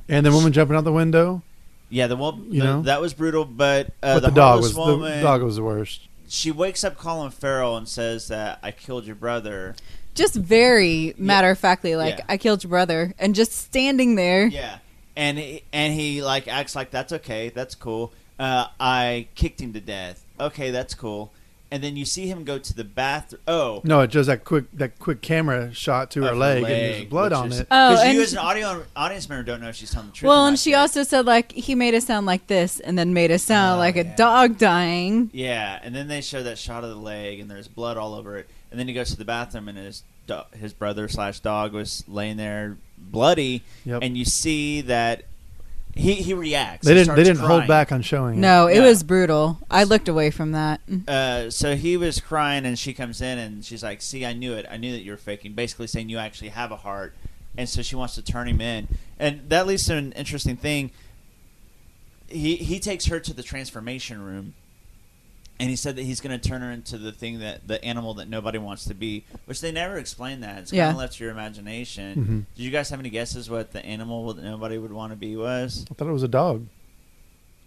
[0.08, 1.42] And the woman jumping out the window.
[1.88, 2.82] Yeah, the one You the- know?
[2.82, 5.16] that was brutal, but, uh, but the, the, dog was woman.
[5.18, 6.08] the dog was the worst.
[6.28, 9.76] she wakes up Colin Farrell and says that I killed your brother.
[10.14, 12.24] Just very matter of factly, like Yeah.
[12.28, 14.46] I killed your brother, and just standing there.
[14.46, 14.78] Yeah,
[15.16, 18.12] and he, and he like acts like that's okay, that's cool.
[18.38, 20.24] Uh, I kicked him to death.
[20.38, 21.32] Okay, that's cool.
[21.74, 23.40] And then you see him go to the bathroom.
[23.48, 26.70] Oh, No, it does that quick that quick camera shot to her of leg, and
[26.72, 27.66] there's blood on is- it.
[27.68, 30.14] Oh, Because you and- as an audio audience member don't know if she's telling the
[30.14, 30.28] truth.
[30.28, 30.80] Well, and she yet.
[30.82, 33.80] also said like he made a sound like this, and then made a oh, sound
[33.80, 35.30] like a dog dying.
[35.32, 38.36] Yeah, and then they show that shot of the leg, and there's blood all over
[38.36, 38.48] it.
[38.70, 42.04] And then he goes to the bathroom, and his do- his brother slash dog was
[42.06, 43.62] laying there bloody.
[43.84, 44.02] Yep.
[44.02, 45.24] And you see that
[45.94, 46.86] he he reacts.
[46.86, 47.14] They didn't.
[47.16, 48.40] They didn't hold back on showing.
[48.40, 48.82] No, it Yeah.
[48.86, 49.58] was brutal.
[49.70, 50.80] I looked away from that.
[51.06, 54.54] Uh, so he was crying, and she comes in, and she's like, "See, I knew
[54.54, 54.66] it.
[54.70, 57.14] I knew that you were faking." Basically saying you actually have a heart,
[57.56, 60.90] and so she wants to turn him in, and that leads to an interesting thing.
[62.28, 64.54] He he takes her to the transformation room,
[65.60, 68.14] and he said that he's going to turn her into the thing that the animal
[68.14, 70.58] that nobody wants to be, which they never explained that.
[70.58, 70.90] It's kind Yeah.
[70.90, 72.46] of left to your imagination.
[72.50, 72.56] Mhm.
[72.56, 75.36] Did you guys have any guesses what the animal that nobody would want to be
[75.36, 75.84] was?
[75.90, 76.66] I thought it was a dog.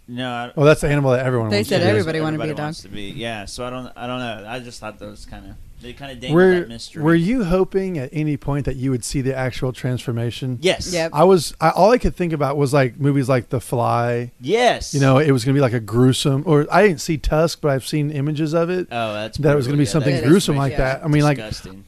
[0.07, 0.29] No.
[0.31, 1.49] I, Oh, that's the animal that everyone.
[1.49, 1.89] They wants said to be.
[1.89, 2.63] everybody wanted to be a dog.
[2.63, 3.09] wants to be.
[3.11, 3.91] Yeah, so I don't.
[3.95, 4.45] I don't know.
[4.49, 5.55] I just thought that was kind of.
[5.81, 7.03] They kind of dangled Were that mystery.
[7.03, 10.57] Were you hoping at any point that you would see the actual transformation?
[10.61, 10.91] Yes.
[10.91, 11.11] Yep.
[11.13, 11.53] I was.
[11.61, 14.31] I, all I could think about was like movies like The Fly.
[14.41, 14.93] Yes.
[14.93, 16.43] You know, it was going to be like a gruesome.
[16.47, 18.87] Or I didn't see Tusk, but I've seen images of it.
[18.91, 19.85] Oh, that's that it was going to be.
[19.85, 21.05] Yeah, something that is gruesome pretty- like yeah, that.
[21.05, 21.39] I mean, like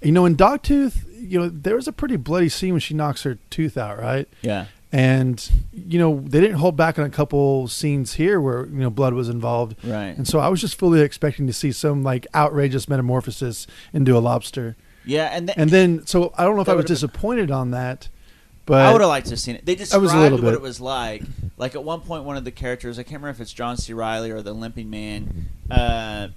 [0.03, 3.23] you know, in Dogtooth, you know, there was a pretty bloody scene when she knocks
[3.23, 4.27] her tooth out, right?
[4.41, 4.65] Yeah.
[4.91, 8.89] And you know, they didn't hold back on a couple scenes here where you know
[8.89, 9.75] blood was involved.
[9.83, 10.17] Right.
[10.17, 14.19] And so I was just fully expecting to see some like outrageous metamorphosis into a
[14.19, 14.75] lobster.
[15.05, 17.51] Yeah, and th- And then, so I don't know if I was would've been- disappointed
[17.51, 18.09] on that,
[18.65, 19.65] but I would have liked to have seen it.
[19.65, 20.53] They described what bit.
[20.53, 21.23] it was like.
[21.57, 23.93] Like at one point, one of the characters, I can't remember if it's John C.
[23.93, 26.27] Reilly or the Limping Man, uh,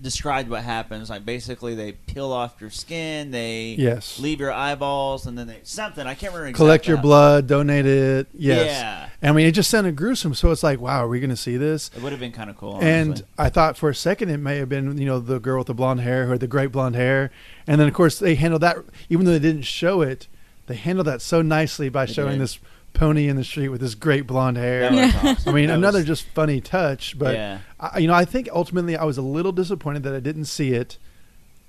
[0.00, 1.10] described what happens.
[1.10, 4.18] Like basically, they peel off your skin, they Yes.
[4.20, 6.06] leave your eyeballs, and then they something.
[6.06, 6.56] I can't remember.
[6.56, 8.28] collect your how- blood, donate it.
[8.32, 8.66] Yes.
[8.66, 9.08] Yeah.
[9.30, 10.34] I mean, it just sounded gruesome.
[10.34, 11.90] So it's like, wow, are we going to see this?
[11.96, 12.78] It would have been kind of cool.
[12.80, 13.26] And honestly.
[13.38, 15.74] I thought for a second it may have been, you know, the girl with the
[15.74, 17.30] blonde hair who had the great blonde hair.
[17.66, 18.76] And then, of course, they handled that,
[19.08, 20.28] even though they didn't show it,
[20.66, 22.42] they handled that so nicely by They showing did.
[22.42, 22.58] this
[22.94, 24.80] pony in the street with this great blonde hair.
[24.90, 25.48] That was awesome.
[25.52, 27.18] I mean, That another was- just funny touch.
[27.18, 27.58] But, Yeah.
[27.78, 30.72] I, you know, I think ultimately I was a little disappointed that I didn't see
[30.72, 30.98] it.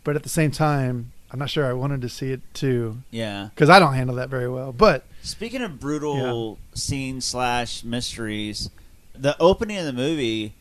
[0.03, 2.99] But at the same time, I'm not sure I wanted to see it too.
[3.11, 3.49] Yeah.
[3.53, 4.71] Because I don't handle that very well.
[4.71, 8.69] But Speaking of brutal scenes slash mysteries,
[9.13, 10.53] the opening of the movie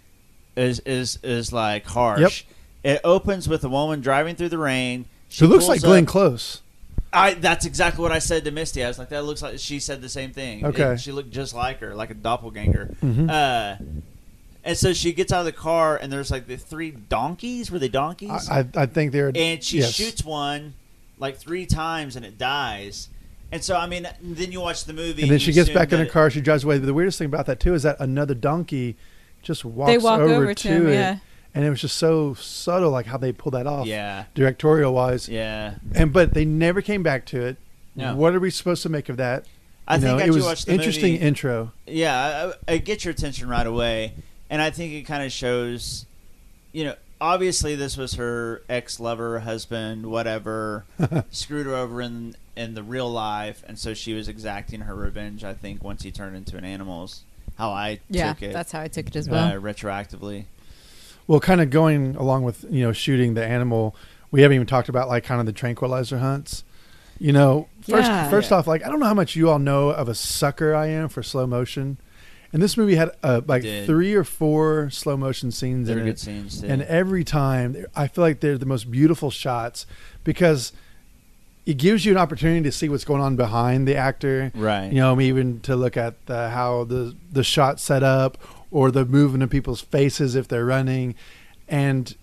[0.56, 2.44] is is is like harsh.
[2.82, 5.06] It opens with a woman driving through the rain.
[5.28, 6.60] She it looks like Glenn up- Close.
[7.12, 8.84] I that's exactly what I said to Misty.
[8.84, 10.64] I was like, that looks like she said the same thing.
[10.66, 10.92] Okay.
[10.92, 12.94] It- she looked just like her, like a doppelganger.
[13.02, 13.30] Mhm.
[13.30, 13.82] Uh,
[14.64, 17.70] and so she gets out of the car, and there's like the three donkeys.
[17.70, 18.48] Were they donkeys?
[18.50, 19.32] I, I, I think they're.
[19.34, 19.92] and she yes.
[19.94, 20.74] shoots one
[21.18, 23.08] like three times, and it dies.
[23.50, 25.74] And so, I mean, then you watch the movie, And then you she gets assume
[25.74, 26.28] back in that her it- car.
[26.28, 26.78] She drives away.
[26.78, 28.96] But The weirdest thing about that too is that another donkey
[29.42, 31.18] just walks walk over, over to to, him, it, yeah.
[31.58, 34.26] And it was just so subtle, like how they pull that off, Yeah.
[34.34, 35.28] directorial wise.
[35.28, 35.74] Yeah.
[35.92, 37.56] And but they never came back to it.
[37.96, 38.14] No.
[38.14, 39.44] What are we supposed to make of that?
[39.88, 41.72] I You think know, after it was watch the interesting movie- intro.
[41.86, 44.12] Yeah, I, I get your attention right away,
[44.48, 46.06] and I think it kind of shows,
[46.72, 50.84] you know, obviously this was her ex lover, husband, whatever,
[51.30, 55.42] screwed her over in in the real life, and so she was exacting her revenge.
[55.42, 57.22] I think once he turned into an animal, is
[57.56, 58.52] how I Yeah, took it.
[58.52, 59.52] that's how I took it as uh, well.
[59.60, 60.44] retroactively.
[61.28, 63.94] Well, kind of going along with you know shooting the animal.
[64.32, 66.64] We haven't even talked about like kind of the tranquilizer hunts.
[67.20, 68.28] You know, first Yeah.
[68.30, 68.56] first Yeah.
[68.58, 71.08] off, like I don't know how much you all know of a sucker I am
[71.08, 71.98] for slow motion.
[72.52, 76.06] And this movie had uh, like three or four slow motion scenes They in were
[76.08, 76.18] it.
[76.18, 76.66] scenes, too.
[76.66, 79.84] And every time, I feel like they're the most beautiful shots
[80.24, 80.72] because
[81.66, 84.50] it gives you an opportunity to see what's going on behind the actor.
[84.54, 84.86] Right.
[84.90, 88.38] You know, even to look at the, how the the shot set up
[88.70, 91.14] or the movement of people's faces if they're running,
[91.68, 92.14] and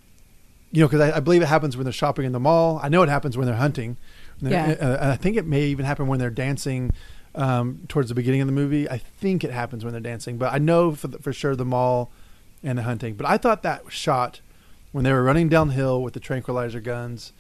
[0.72, 2.80] you know, because I, I believe it happens when they're shopping in the mall.
[2.84, 3.98] I know it happens when they're hunting.
[4.40, 4.86] When they're- Yeah.
[4.88, 6.92] uh, and I think it may even happen when they're dancing
[7.34, 8.90] um, towards the beginning of the movie.
[8.90, 11.64] I think it happens when they're dancing, but I know for, the, for sure the
[11.66, 12.12] mall
[12.64, 13.14] and the hunting.
[13.16, 14.42] But I thought that shot
[14.92, 17.32] when they were running downhill with the tranquilizer guns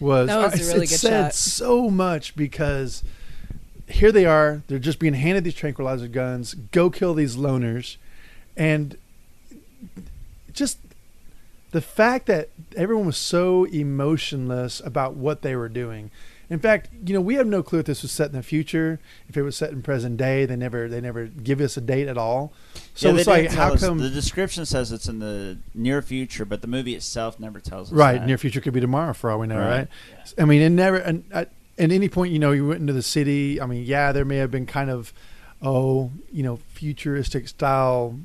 [0.00, 1.34] was, That was a it- really it good said shot.
[1.34, 3.04] so much because
[3.88, 7.96] here they are they're just being handed these tranquilizer guns go kill these loners
[8.56, 8.96] and
[10.52, 10.78] just
[11.72, 16.10] the fact that everyone was so emotionless about what they were doing
[16.50, 19.00] in fact you know we have no clue if this was set in the future
[19.28, 22.06] if it was set in present day they never they never give us a date
[22.06, 22.52] at all
[22.94, 26.60] so yeah, it's like how come the description says it's in the near future, but
[26.60, 27.92] the movie itself never tells us.
[27.98, 28.26] right that.
[28.26, 29.78] near future could be tomorrow for all we know Right.
[29.78, 32.92] right, i mean it never and at, at any point you know you went into
[32.92, 35.12] the city i mean yeah there may have been kind of
[35.62, 38.16] oh you know futuristic style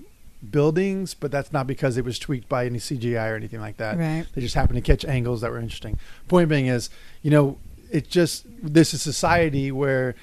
[0.47, 3.97] buildings, but that's not because it was tweaked by any CGI or anything like that.
[3.97, 4.25] Right.
[4.34, 5.99] They just happened to catch angles that were interesting.
[6.28, 6.89] Point being is,
[7.21, 7.58] you know,
[7.91, 10.15] it just this is society where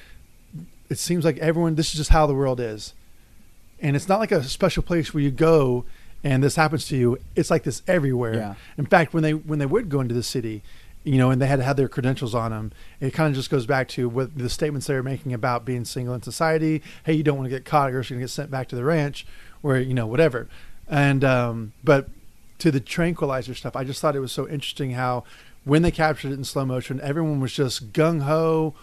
[0.89, 2.95] it seems like everyone this is just how the world is.
[3.81, 5.85] And it's not like a special place where you go
[6.25, 7.19] and this happens to you.
[7.35, 8.35] It's like this everywhere.
[8.35, 8.55] Yeah.
[8.79, 10.63] In fact, when they when they would go into the city,
[11.05, 13.49] you know, and they had to have their credentials on them, it kind of just
[13.49, 16.83] goes back to what the statements they were making about being single in society.
[17.05, 18.77] Hey, you don't want to get caught, or you're going to get sent back to
[18.77, 19.25] the ranch,
[19.61, 20.49] where you know whatever.
[20.89, 22.09] And um, but
[22.59, 25.25] to the tranquilizer stuff, I just thought it was so interesting how
[25.65, 28.75] when they captured it in slow motion, everyone was just gung ho,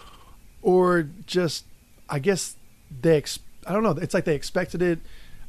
[0.61, 1.65] or just
[2.09, 2.55] I guess
[3.01, 3.91] they ex- I don't know.
[3.91, 4.99] It's like they expected it.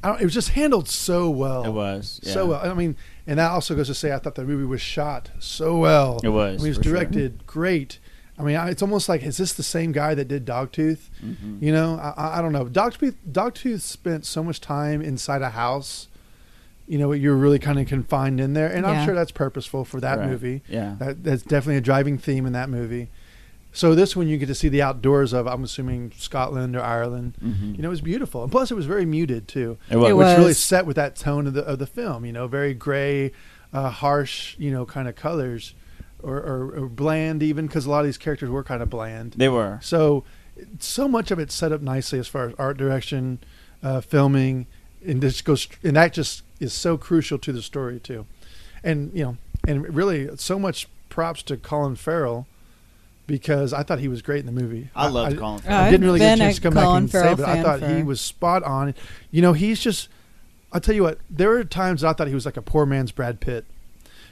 [0.03, 1.65] I don't, it was just handled so well.
[1.65, 2.61] It was, so well.
[2.63, 5.77] I mean, and that also goes to say I thought the movie was shot so
[5.77, 6.19] well.
[6.23, 6.93] It was, I mean, it was for sure.
[6.93, 7.99] directed great.
[8.37, 11.09] I mean, it's almost like is this the same guy that did Dogtooth?
[11.23, 11.61] Mhm.
[11.61, 12.65] You know, I- I, I don't know.
[12.65, 16.07] Dogtooth Dogtooth spent so much time inside a house.
[16.87, 19.99] You know, you're really kind of confined in there, and I'm sure that's purposeful for
[20.01, 20.29] that Right.
[20.29, 20.61] movie.
[20.67, 20.95] Yeah.
[20.99, 23.09] that, that's definitely a driving theme in that movie.
[23.73, 27.35] So this one you get to see the outdoors of, I'm assuming Scotland or Ireland.
[27.43, 27.75] Mhm.
[27.75, 30.09] You know, it was beautiful, and plus it was very muted too, It was.
[30.11, 32.23] It which really set with that tone of the of the film.
[32.23, 33.31] You know, very gray,
[33.73, 35.73] uh, harsh, you know, kind of colors,
[36.25, 39.33] or, or, or bland even because a lot of these characters were kind of bland.
[39.33, 39.79] They were.
[39.81, 40.23] So,
[40.79, 43.39] so much of it's set up nicely as far as art direction,
[43.83, 44.67] uh, filming,
[45.05, 48.25] and this goes, and that just is so crucial to the story too.
[48.83, 52.47] And you know, and really, so much props to Colin Farrell
[53.27, 54.89] because I thought he was great in the movie.
[54.95, 55.91] I loved I, Colin I Farrell.
[55.91, 57.35] didn't really get a I've been chance to a come back Colin and say, Farrell
[57.37, 58.95] but I fan thought he was spot on.
[59.31, 60.09] You know, he's just.
[60.71, 61.19] I'll tell you what.
[61.29, 63.65] There were times I thought he was like a poor man's Brad Pitt.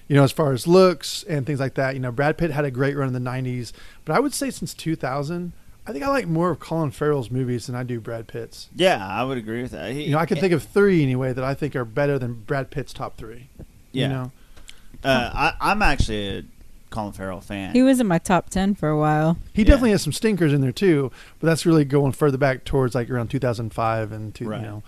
[0.08, 1.94] You know, as far as looks and things like that.
[1.94, 3.72] You know, Brad Pitt had a great run in the '90s,
[4.06, 5.54] but I would say since 2000,
[5.88, 8.70] I think I like more of Colin Farrell's movies than I do Brad Pitt's.
[8.76, 9.92] Yeah, I would agree with that.
[9.92, 12.34] He, You know, I can think of three anyway that I think are better than
[12.34, 13.48] Brad Pitt's top three.
[13.92, 14.08] Yeah.
[14.08, 14.32] You know,
[15.04, 16.44] Uh, I, I'm actually a
[16.90, 17.74] Colin Farrell fan.
[17.74, 19.38] He was in my top ten for a while.
[19.54, 22.94] he definitely has some stinkers in there too, but that's really going further back towards
[22.96, 24.60] like around 2005 and two, Right.
[24.62, 24.84] you know.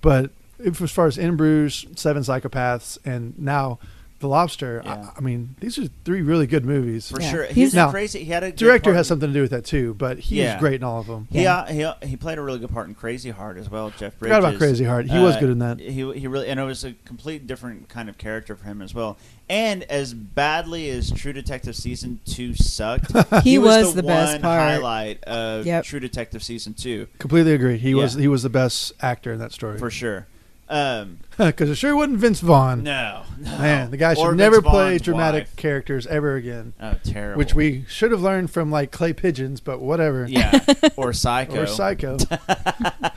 [0.00, 3.78] But if, as far as In Bruges, Seven Psychopaths, and now
[4.20, 5.10] The Lobster, Yeah.
[5.14, 7.08] I, I mean, these are three really good movies.
[7.08, 7.30] for Yeah.
[7.30, 7.42] sure.
[7.44, 8.24] He's- He's Now, crazy.
[8.24, 10.58] He had a Director has something to do with that too, but he's Yeah.
[10.58, 11.28] great in all of them.
[11.30, 11.58] He, Yeah.
[11.58, 13.90] uh, he he played a really good part in Crazy Heart as well.
[13.96, 14.34] Jeff Bridges.
[14.36, 15.06] Forgot about Crazy Heart.
[15.08, 15.78] He was Uh, good in that.
[15.78, 18.92] He he really and it was a complete different kind of character for him as
[18.92, 19.18] well.
[19.48, 23.12] And as badly as True Detective season two sucked,
[23.44, 24.60] He was, was the, the best one part.
[24.60, 25.84] highlight of Yep.
[25.84, 27.78] True Detective season two Completely agree.
[27.78, 30.26] He was he was the best actor in that story for sure.
[30.70, 32.82] Um, because it sure wasn't Vince Vaughn.
[32.82, 33.58] no, no.
[33.58, 35.56] Man, the guy should Or never Vince play Vaughn's dramatic wife.
[35.56, 36.74] characters ever again.
[36.80, 37.38] Oh, terrible.
[37.38, 40.26] Which we should have learned from like Clay Pigeons, but whatever.
[40.28, 40.58] yeah,
[40.96, 42.18] or Psycho Or Psycho.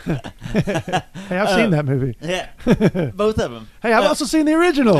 [0.04, 2.16] hey, I've seen Um, that movie.
[2.22, 2.50] Yeah,
[3.14, 3.68] both of them.
[3.82, 4.98] Hey, I've also seen the original.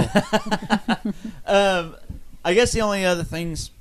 [1.46, 1.96] um,
[2.44, 3.72] I guess the only other things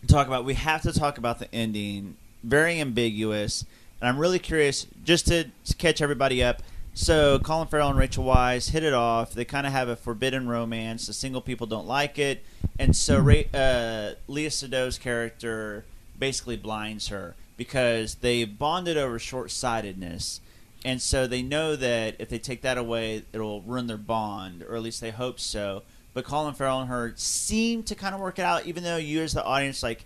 [0.00, 2.16] to talk about, we have to talk about the ending.
[2.42, 3.64] Very ambiguous,
[4.00, 6.62] and I'm really curious just to, to catch everybody up.
[6.94, 9.32] So Colin Farrell and Rachel Weisz hit it off.
[9.32, 11.06] They kind of have a forbidden romance.
[11.06, 12.44] The single people don't like it,
[12.78, 15.84] and so uh, Léa Seydoux' character
[16.18, 20.40] basically blinds her because they bonded over short-sightedness.
[20.84, 24.76] And so they know that if they take that away, it'll ruin their bond, or
[24.76, 25.82] at least they hope so.
[26.12, 29.22] But Colin Farrell and her seem to kind of work it out, even though you,
[29.22, 30.04] as the audience, like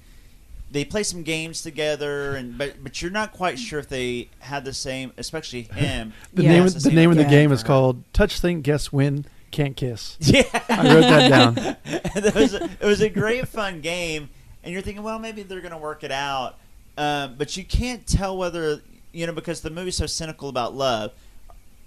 [0.77, 4.65] they play some games together, and but but you're not quite sure if they had
[4.65, 6.13] the same, especially him.
[6.35, 6.51] The Yeah.
[6.53, 7.67] name has the, same name of the effect game for is her.
[7.67, 10.17] called Touch Think Guess Win Can't Kiss.
[10.21, 11.77] Yeah, I wrote that down.
[11.85, 14.29] it, was a, it was a great fun game,
[14.63, 16.57] and you're thinking, well, maybe they're going to work it out,
[16.99, 18.81] um, but you can't tell whether
[19.13, 21.13] you know because the movie's so cynical about love.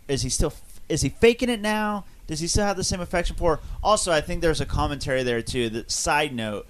[0.07, 0.53] Is he still?
[0.87, 2.05] Is he faking it now?
[2.25, 3.55] Does he still have the same affection for?
[3.57, 3.61] her?
[3.83, 5.69] Also, I think there's a commentary there too.
[5.69, 6.65] That side note,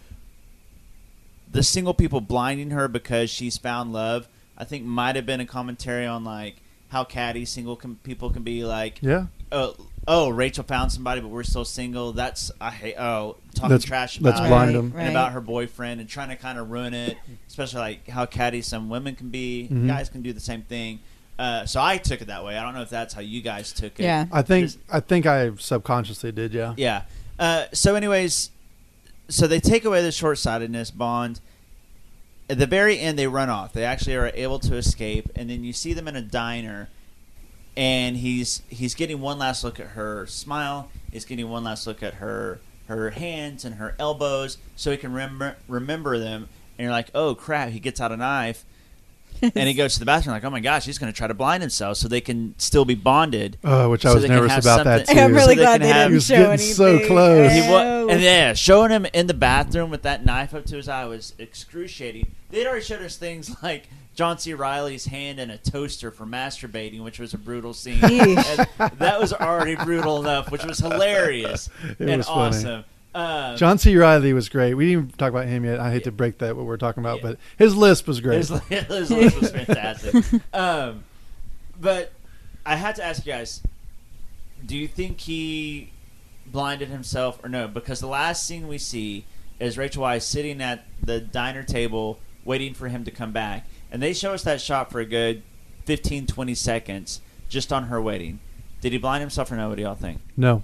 [1.52, 4.28] the single people blinding her because she's found love.
[4.58, 6.58] I think might have been a commentary on like
[6.90, 8.64] how catty single can, people can be.
[8.66, 9.28] Like, Yeah.
[9.52, 9.76] oh,
[10.08, 12.12] oh, Rachel found somebody, but we're still single.
[12.14, 12.96] That's I hate.
[12.98, 14.86] Oh, talking Let's- trash let's about blind her them.
[14.88, 15.10] and Right.
[15.10, 17.18] about her boyfriend and trying to kind of ruin it.
[17.48, 19.68] Especially like how catty some women can be.
[19.72, 19.88] Mhm.
[19.88, 21.00] Guys can do the same thing.
[21.38, 22.58] Uh, so I took it that way.
[22.58, 24.04] I don't know if that's how you guys took it.
[24.04, 24.26] Yeah.
[24.32, 26.54] I think Just- I think I subconsciously did.
[26.54, 26.74] Yeah.
[26.76, 27.04] yeah.
[27.40, 28.50] Uh, so, anyways,
[29.30, 31.40] so they take away the short sightedness bond.
[32.50, 33.74] At the very end, they run off.
[33.74, 36.90] They actually are able to escape, and then you see them in a diner,
[37.78, 40.90] and he's he's getting one last look at her smile.
[41.12, 45.14] He's getting one last look at her her hands and her elbows, so he can
[45.14, 46.50] remember remember them.
[46.78, 47.70] And you're like, oh crap!
[47.70, 48.66] He gets out a knife.
[49.42, 51.34] And he goes to the bathroom like, oh my gosh, he's going to try to
[51.34, 53.58] blind himself so they can still be bonded.
[53.64, 55.18] Oh, which I was nervous have about that too.
[55.20, 56.74] I'm really So glad can they have- didn't He was show getting anything.
[56.76, 57.52] so close.
[57.54, 60.90] He wa- and yeah, showing him in the bathroom with that knife up to his
[60.90, 62.28] eye was excruciating.
[62.50, 63.84] They'd already showed us things like
[64.16, 64.54] John C.
[64.54, 68.00] Reilly's hand in a toaster for masturbating, which was a brutal scene.
[68.02, 72.84] That was already brutal enough, which was hilarious It and was funny.
[73.14, 73.96] Um, John C.
[73.96, 74.76] Reilly was great.
[74.76, 75.80] We didn't even talk about him yet.
[75.80, 78.38] I hate to break that what we're talking about, but his lisp was great.
[78.38, 80.26] His, his list was fantastic.
[80.54, 81.04] um,
[81.80, 82.12] but
[82.66, 83.62] I had to ask you guys:
[84.64, 85.92] Do you think he
[86.46, 87.68] blinded himself or no?
[87.68, 89.26] Because the last scene we see
[89.60, 94.02] is Rachel Weisz sitting at the diner table waiting for him to come back, and
[94.02, 95.42] they show us that shot for a good
[95.86, 98.40] 15, 20 seconds just on her waiting.
[98.82, 99.70] Did he blind himself or no?
[99.70, 100.22] What do y'all think?
[100.38, 100.62] No,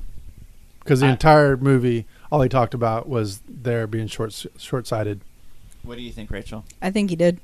[0.79, 5.21] because the I- entire movie, all he talked about was there being short short sighted.
[5.83, 6.65] What do you think, Rachel?
[6.81, 7.39] I think he did.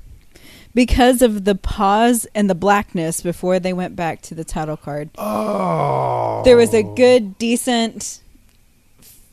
[0.74, 5.10] Because of the pause and the blackness before they went back to the title card.
[5.18, 8.20] Oh, There was a good, decent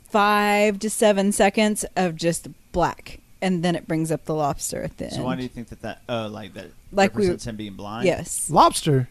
[0.10, 3.20] five to seven seconds of just black.
[3.42, 5.26] And then it brings up the lobster at the So end.
[5.26, 8.06] why do you think that that oh like that Like we- represents him being blind?
[8.06, 8.50] yes.
[8.50, 9.08] lobster.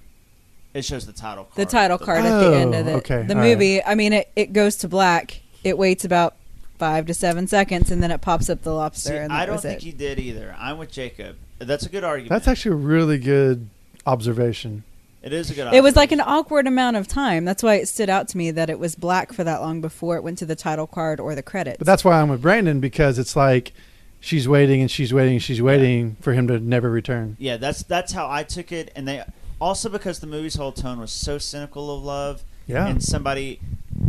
[0.75, 1.55] It shows the title card.
[1.57, 2.97] The title card at the end of Oh, it.
[2.97, 5.41] okay, The all movie, I mean, it, it goes to black.
[5.65, 6.35] It waits about
[6.79, 9.11] five to seven seconds, and then it pops up the lobster.
[9.11, 9.83] See, and I don't think it.
[9.83, 10.55] he did either.
[10.59, 11.37] I'm with Jacob.
[11.59, 12.31] That's a good argument.
[12.31, 13.69] That's actually a really good
[14.07, 14.85] observation.
[15.23, 15.75] it is a good.
[15.75, 17.45] It was like an awkward amount of time.
[17.45, 20.17] That's why it stood out to me that it was black for that long before
[20.17, 21.79] it went to the title card or the credits.
[21.79, 23.73] But that's why I'm with Brandon because it's like
[24.21, 27.37] she's waiting and she's waiting and she's waiting for him to never return.
[27.39, 29.25] Yeah, that's that's how I took it, and they
[29.61, 32.45] also because the movie's whole tone was so cynical of love.
[32.69, 32.87] Yeah.
[32.87, 33.59] and somebody,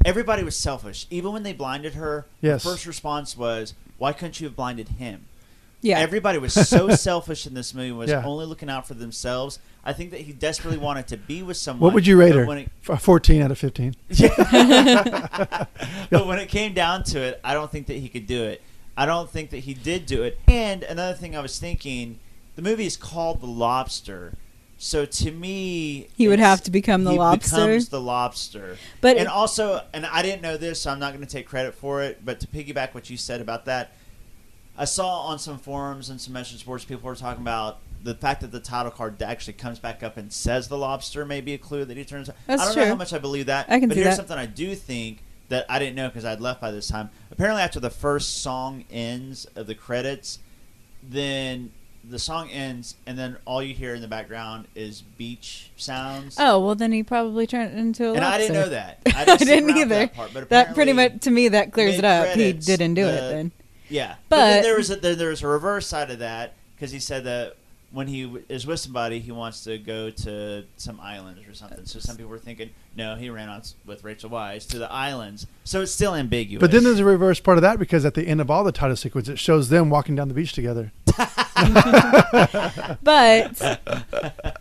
[0.06, 1.08] everybody was selfish.
[1.10, 2.64] Even when they blinded her, Yes.
[2.64, 5.26] the first response was, "Why couldn't you have blinded him?"
[5.82, 5.98] yeah.
[5.98, 8.24] Everybody was so selfish in this movie, was Yeah.
[8.26, 9.60] only looking out for themselves.
[9.86, 11.82] I think that he desperately wanted to be with someone.
[11.82, 12.46] What would you rate her?
[12.46, 13.96] when it- 14 out of 15.
[16.10, 18.62] but when it came down to it, I don't think that he could do it.
[18.98, 20.38] I don't think that he did do it.
[20.48, 22.20] And another thing I was thinking,
[22.58, 24.34] the movie is called The Lobster.
[24.82, 27.56] So to me, He would have to become the he lobster?
[27.58, 28.78] becomes the lobster.
[29.02, 31.46] But and it- also, and I didn't know this, so I'm not going to take
[31.48, 32.24] credit for it.
[32.24, 33.92] But to piggyback what you said about that,
[34.78, 38.40] I saw on some forums and some message boards people were talking about the fact
[38.40, 41.58] that the title card actually comes back up and says the lobster may be a
[41.58, 42.30] clue that he turns.
[42.48, 42.84] That's I don't true.
[42.84, 43.66] know how much I believe that.
[43.70, 44.28] I can but see here's that.
[44.28, 47.10] something I do think that I didn't know because I'd left by this time.
[47.32, 50.40] Apparently, after the first song ends of the credits,
[51.04, 51.72] then
[52.10, 56.36] the song ends, and then all you hear in the background is beach sounds.
[56.40, 58.26] Oh well, then he probably turned it into a And.
[58.26, 59.00] I didn't know that.
[59.08, 59.88] I I, didn't either.
[59.88, 62.36] that part, but that pretty much to me that clears it up.
[62.36, 63.52] He didn't do it uh, then.
[63.90, 66.92] Yeah, but, then there was a, there, there was a reverse side of that because
[66.92, 67.56] he said that
[67.92, 71.86] when he w- is with somebody, he wants to go to some islands or something.
[71.86, 74.92] So some people were thinking, no, he ran on s- with Rachel Weisz to the
[74.92, 75.48] islands.
[75.64, 76.62] So it's still ambiguous.
[76.62, 78.72] But then there's a reverse part of that because at the end of all the
[78.72, 80.92] title sequence, it shows them walking down the beach together.
[83.04, 83.80] But um,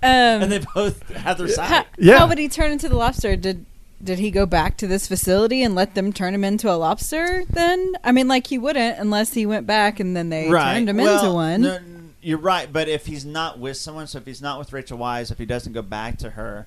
[0.03, 1.87] and they both have their how, side.
[1.97, 2.19] Yeah.
[2.19, 3.37] how would he turn into the lobster?
[3.37, 3.65] Did
[4.03, 7.45] did he go back to this facility and let them turn him into a lobster?
[7.51, 10.75] Then I mean, like he wouldn't unless he went back and then they right.
[10.75, 11.61] turned him Well, into one.
[11.63, 14.73] no, n- you're right, but if he's not with someone, so if he's not with
[14.73, 16.67] Rachel Weisz, if he doesn't go back to her,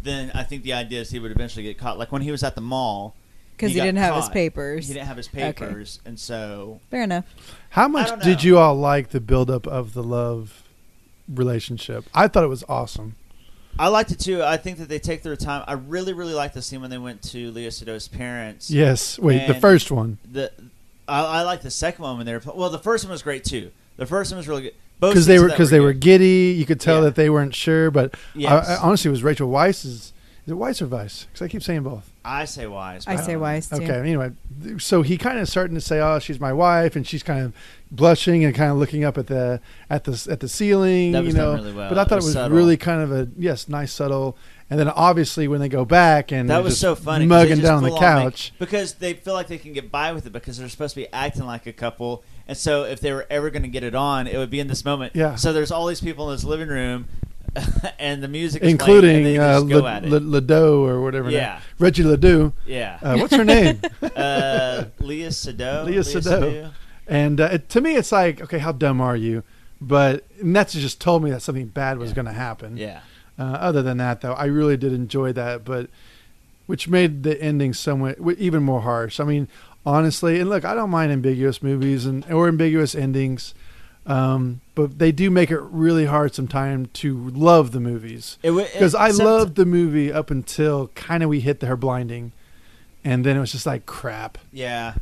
[0.00, 1.98] then I think the idea is he would eventually get caught.
[1.98, 3.14] Like when he was at the mall,
[3.56, 4.86] because he, got didn't have his papers.
[4.86, 5.52] He didn't have his Okay.
[5.52, 7.24] papers, and so Fair enough.
[7.70, 10.62] How much did you all like the buildup of the love
[11.28, 12.04] relationship?
[12.14, 13.16] I thought it was awesome.
[13.78, 14.42] I liked it too.
[14.42, 15.62] I think that they take their time.
[15.68, 18.70] I really, really liked the scene when they went to Léa Seydoux's parents.
[18.70, 19.18] Yes.
[19.18, 20.18] Wait, the first one.
[20.30, 20.50] The
[21.06, 22.42] I, I like the second one when they were.
[22.54, 23.70] Well, the first one was great too.
[23.96, 24.74] The first one was really good.
[25.00, 26.54] Both Because they were because they were giddy.
[26.58, 27.00] You could tell Yeah.
[27.02, 28.68] that they weren't sure, but Yes.
[28.68, 30.12] I, I, honestly, it was Rachel Weisz's.
[30.46, 31.24] Is it Weiss or Weiss?
[31.26, 32.10] Because I keep saying both.
[32.24, 33.06] I say Weiss.
[33.06, 33.46] I but say don't know.
[33.46, 33.76] wise too.
[33.76, 33.98] Okay.
[34.00, 34.30] Anyway,
[34.78, 37.52] so he kind of starting to say, "Oh, she's my wife," and she's kind of
[37.90, 41.12] blushing and kind of looking up at the at the at the ceiling.
[41.12, 41.88] That was you know, done really well.
[41.90, 44.36] but I thought it was was really kind of a yes, nice, subtle.
[44.70, 47.78] And then obviously when they go back and That was just so funny mugging down
[47.78, 48.52] on the full on make- couch.
[48.58, 51.10] because they feel like they can get by with it because they're supposed to be
[51.10, 54.26] acting like a couple, and so if they were ever going to get it on,
[54.26, 55.14] it would be in this moment.
[55.14, 55.36] Yeah.
[55.36, 57.06] So there's all these people in this living room,
[57.98, 60.10] and the music, is playing, and including uh, just go Le- at it.
[60.10, 61.30] Le- Ledoux or whatever.
[61.30, 61.54] Yeah.
[61.54, 61.62] name.
[61.78, 62.52] Reggie Ledoux.
[62.66, 62.98] yeah.
[63.02, 63.80] Uh, what's her name?
[64.16, 65.84] uh, Leah Sado.
[65.84, 66.70] Leah Sado.
[67.06, 69.42] And uh, it, to me, it's like, okay, how dumb are you?
[69.80, 72.16] But and that's just told me that something bad was Yeah.
[72.16, 72.76] going to happen.
[72.76, 73.00] Yeah.
[73.38, 75.88] Uh, other than that, though, I really did enjoy that, but
[76.66, 79.20] which made the ending somewhat even more harsh.
[79.20, 79.48] I mean,
[79.88, 83.54] honestly, and look, I don't mind ambiguous movies and or ambiguous endings.
[84.06, 88.60] Um, but they do make it really hard sometimes to love the movies It wa-
[88.60, 92.32] it- because I loved the movie up until kind of we hit the her blinding,
[93.04, 94.38] and then it was just like crap.
[94.52, 94.94] Yeah.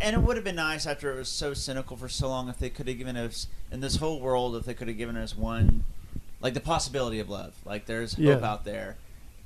[0.00, 2.58] And it would have been nice after it was so cynical for so long if
[2.58, 5.36] they could have given us in this whole world if they could have given us
[5.36, 5.84] one
[6.40, 7.52] like the possibility of love.
[7.66, 8.46] Like there's hope Yeah.
[8.50, 8.96] out there.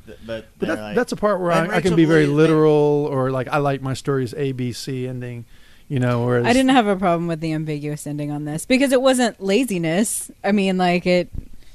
[0.07, 2.36] Th- But, But that, like- that's a part where I, I can be very believe-
[2.36, 5.44] literal, or like I like my stories A B C ending,
[5.88, 6.24] you know.
[6.24, 9.40] Whereas I didn't have a problem with the ambiguous ending on this because it wasn't
[9.42, 10.30] laziness.
[10.44, 11.28] I mean, like it.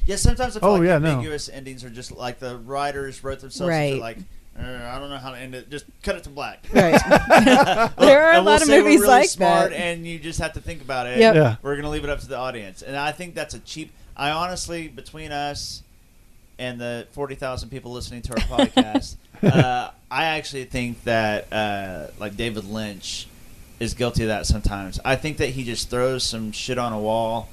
[0.08, 1.10] Yeah, sometimes I feel Oh, like yeah, no.
[1.12, 3.92] ambiguous endings are just like the writers wrote themselves Right.
[3.94, 4.18] into like
[4.60, 5.70] uh, I don't know how to end it.
[5.70, 6.66] Just cut it to black.
[6.74, 7.00] Right.
[7.98, 9.80] There are a and we'll lot of movies really like smart that.
[9.80, 11.20] and you just have to think about it.
[11.20, 11.36] Yep.
[11.36, 11.56] Yeah.
[11.62, 13.92] We're gonna leave it up to the audience, and I think that's a cheap.
[14.18, 15.84] I honestly, between us
[16.62, 22.08] and the forty thousand people listening to our podcast, uh, I actually think that uh,
[22.20, 23.28] like David Lynch
[23.80, 25.00] is guilty of that sometimes.
[25.04, 27.50] I think that he just throws some shit on a wall,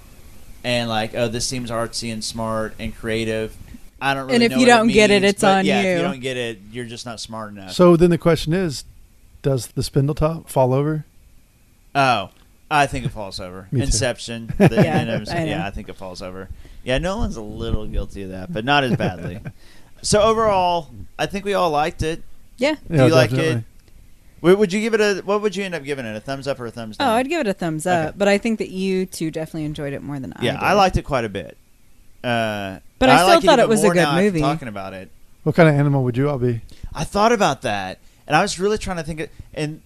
[0.63, 3.57] and like, oh, this seems artsy and smart and creative.
[4.01, 5.87] I don't really And if know you what don't get it, it's on yeah, If
[5.87, 5.93] you.
[5.97, 7.73] you don't get it, you're just not smart enough.
[7.73, 8.85] So then the question is,
[9.43, 11.05] does the spindle top fall over?
[11.95, 12.31] Oh,
[12.71, 13.67] I think it falls over.
[13.73, 14.53] Inception.
[14.59, 16.49] The, Yeah, I yeah, I think it falls over.
[16.89, 19.41] Yeah, Nolan's a little guilty of that, but not as badly.
[20.03, 22.23] so overall, I think we all liked it.
[22.57, 22.77] Yeah.
[22.91, 23.57] Do Yeah, you like definitely.
[23.59, 23.65] it?
[24.41, 25.21] Would would you give it a?
[25.25, 26.17] What would you end up giving it?
[26.17, 27.09] A thumbs up or a thumbs down?
[27.09, 27.13] Oh.
[27.13, 30.03] I'd give it a thumbs up, but I think that you two definitely enjoyed it
[30.03, 30.43] more than I.
[30.45, 30.61] yeah, did.
[30.61, 31.59] I liked it quite a bit.
[32.25, 34.41] Uh, But I still like thought it even was a more good now after movie.
[34.41, 35.11] Talking about it,
[35.43, 36.63] What kind of animal would you all be?
[36.95, 39.83] I thought about that, and I was really trying to think, of, and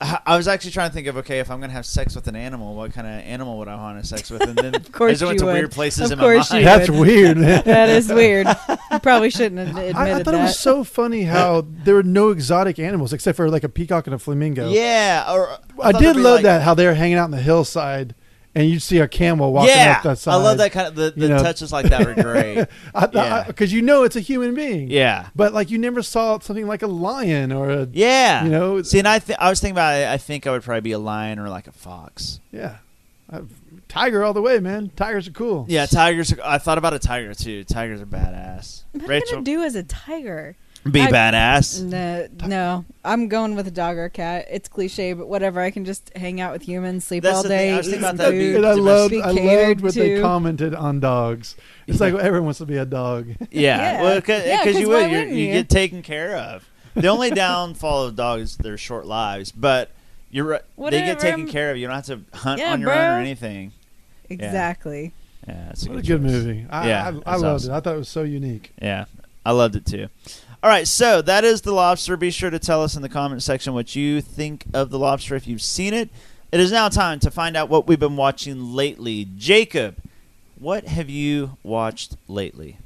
[0.00, 2.14] I I was actually trying to think of okay, if I'm going to have sex
[2.14, 4.42] with an animal, what kind of animal would I want to have sex with?
[4.42, 5.52] And then of course I just went to would.
[5.54, 6.66] weird places Of in course my mind.
[6.66, 6.98] That's would.
[7.00, 7.36] weird.
[7.64, 8.46] that is weird.
[8.90, 10.34] You probably shouldn't have admitted I, I thought that.
[10.34, 14.06] it was so funny how there were no exotic animals except for like a peacock
[14.06, 14.68] and a flamingo.
[14.70, 15.50] Yeah, or
[15.82, 18.14] I, thought did love like- that how they were hanging out on the hillside,
[18.54, 20.32] and you'd see a camel walking yeah, up that side.
[20.34, 21.42] I love that kind of the, the you know.
[21.42, 22.66] touches like that were great.
[23.12, 23.44] Yeah.
[23.46, 24.90] Because you know it's a human being.
[24.90, 28.44] yeah, But like you never saw something like a lion or a yeah.
[28.44, 30.08] You know, see, and I th- I was thinking about it.
[30.08, 32.40] I think I would probably be a lion or like a fox.
[32.52, 32.76] yeah,
[33.32, 33.42] Uh,
[33.88, 34.90] tiger all the way, man.
[34.96, 35.66] Tigers are cool.
[35.68, 36.32] Yeah, tigers.
[36.32, 37.64] Are, I thought about a tiger too.
[37.64, 38.84] Tigers are badass.
[38.92, 40.56] What am I Rachel, gonna do as a tiger?
[40.90, 41.82] Be I- badass.
[41.82, 44.46] No, no, I'm going with a dog or a cat.
[44.50, 45.60] It's cliche, but whatever.
[45.60, 47.58] I can just hang out with humans, sleep That's all the thing.
[47.70, 48.56] day, I was thinking about that food.
[48.56, 51.56] And I loved, I loved what they commented on dogs.
[51.86, 53.28] It's like everyone wants to be a dog.
[53.28, 54.02] Yeah, Yeah.
[54.02, 55.52] well, because Yeah, 'cause you why would, You're, you you?
[55.52, 56.68] get taken care of.
[56.94, 59.90] The only downfall of dogs is their short lives, but
[60.30, 60.62] you're right.
[60.78, 61.76] They get taken care of.
[61.76, 63.72] You don't have to hunt Yeah, on your own or anything.
[64.30, 65.12] Exactly.
[65.46, 66.66] Yeah, it's a What a good, good movie.
[66.70, 67.72] I, Yeah, I, I loved awesome.
[67.72, 67.76] it.
[67.76, 68.72] I thought it was so unique.
[68.80, 69.04] Yeah,
[69.44, 70.08] I loved it too.
[70.64, 72.16] All right, so that is The Lobster.
[72.16, 75.34] Be sure to tell us in the comment section what you think of The Lobster
[75.34, 76.08] if you've seen it.
[76.52, 79.28] It is now time to find out what we've been watching lately.
[79.36, 79.98] Jacob,
[80.58, 82.78] what have you watched lately?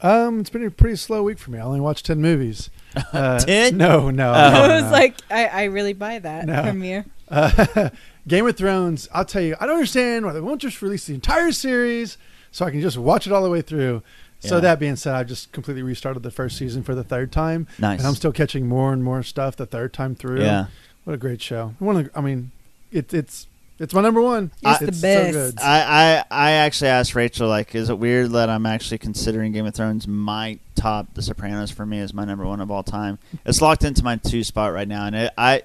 [0.00, 1.60] Um, it's been a pretty slow week for me.
[1.60, 2.70] I only watched ten movies.
[3.12, 3.76] Uh, 10?
[3.76, 4.30] No, no.
[4.30, 4.32] Oh.
[4.32, 4.90] no, I was no.
[4.90, 6.64] like, I, I really buy that No.
[6.64, 7.04] from you.
[7.30, 7.90] Uh,
[8.28, 9.08] Game of Thrones.
[9.14, 12.18] I'll tell you, I don't understand why they won't just release the entire series
[12.50, 14.02] so I can just watch it all the way through.
[14.48, 17.66] So that being said, I've just completely restarted the first season for the third time,
[17.78, 18.00] Nice.
[18.00, 20.40] and I'm still catching more and more stuff the third time through.
[20.42, 20.66] Yeah.
[21.04, 21.74] what a great show!
[21.78, 22.50] One of, the- I mean,
[22.90, 23.46] it, it's
[23.78, 24.50] it's my number one.
[24.62, 25.00] It's the best.
[25.00, 25.54] So good.
[25.60, 29.66] I, I I actually asked Rachel like, is it weird that I'm actually considering Game
[29.66, 33.18] of Thrones might top The Sopranos for me as my number one of all time?
[33.46, 35.62] It's locked into my two spot right now, and it, I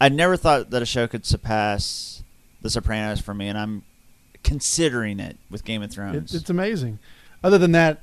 [0.00, 2.22] I never thought that a show could surpass
[2.62, 3.82] The Sopranos for me, and I'm
[4.42, 6.34] considering it with Game of Thrones.
[6.34, 6.98] It, it's amazing.
[7.42, 8.00] Other than that,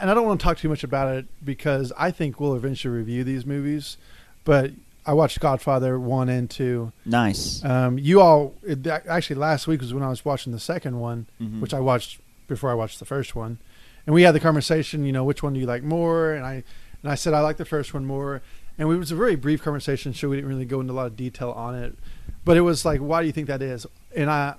[0.00, 2.96] and I don't want to talk too much about it because I think we'll eventually
[2.96, 3.96] review these movies.
[4.44, 4.72] But
[5.06, 6.92] I watched Godfather one and two.
[7.04, 7.64] nice.
[7.64, 11.26] Um, you all it, actually last week was when I was watching the second one,
[11.40, 11.60] Mhm.
[11.60, 13.58] which I watched before I watched the first one,
[14.06, 15.04] and we had the conversation.
[15.04, 16.32] You know, which one do you like more?
[16.32, 16.62] And I
[17.02, 18.42] and I said I like the first one more.
[18.78, 21.06] And it was a very brief conversation, so we didn't really go into a lot
[21.06, 21.98] of detail on it.
[22.46, 23.86] But it was like, why do you think that is?
[24.16, 24.54] And I,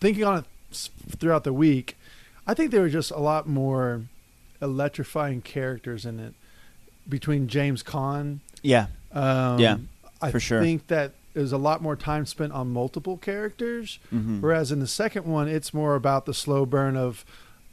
[0.00, 0.44] thinking on it
[1.18, 1.96] throughout the week,
[2.48, 4.02] I think there were just a lot more
[4.60, 6.34] electrifying characters in it
[7.08, 8.38] between James Caan.
[8.62, 9.76] yeah, Um, Yeah,
[10.20, 10.60] I for sure.
[10.60, 14.40] think that there's a lot more time spent on multiple characters, Mhm.
[14.40, 17.24] whereas in the second one, it's more about the slow burn of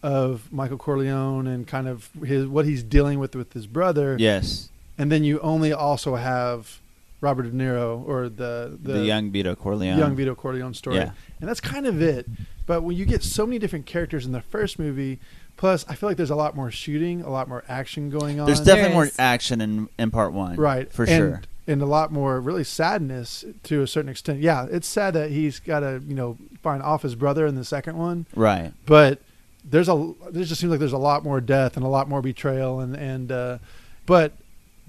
[0.04, 4.16] of Michael Corleone and kind of his what he's dealing with with his brother.
[4.20, 4.70] yes,
[5.00, 6.80] and then you only also have
[7.26, 9.98] Robert De Niro or the the, young Vito Corleone.
[9.98, 11.12] young Vito Corleone story, Yeah.
[11.40, 12.28] and that's kind of it.
[12.68, 15.20] But when you get so many different characters in the first movie,
[15.58, 18.46] plus I feel like there's a lot more shooting, a lot more action going on.
[18.46, 21.42] There's definitely There more action in in part one, right For and sure.
[21.68, 24.40] and a lot more really sadness to a certain extent.
[24.40, 27.66] Yeah, it's sad that he's got to you know find off his brother in the
[27.66, 28.72] second one, Right.
[28.86, 29.20] but
[29.68, 32.22] there's a there just seems like there's a lot more death and a lot more
[32.22, 33.58] betrayal and and uh,
[34.06, 34.34] but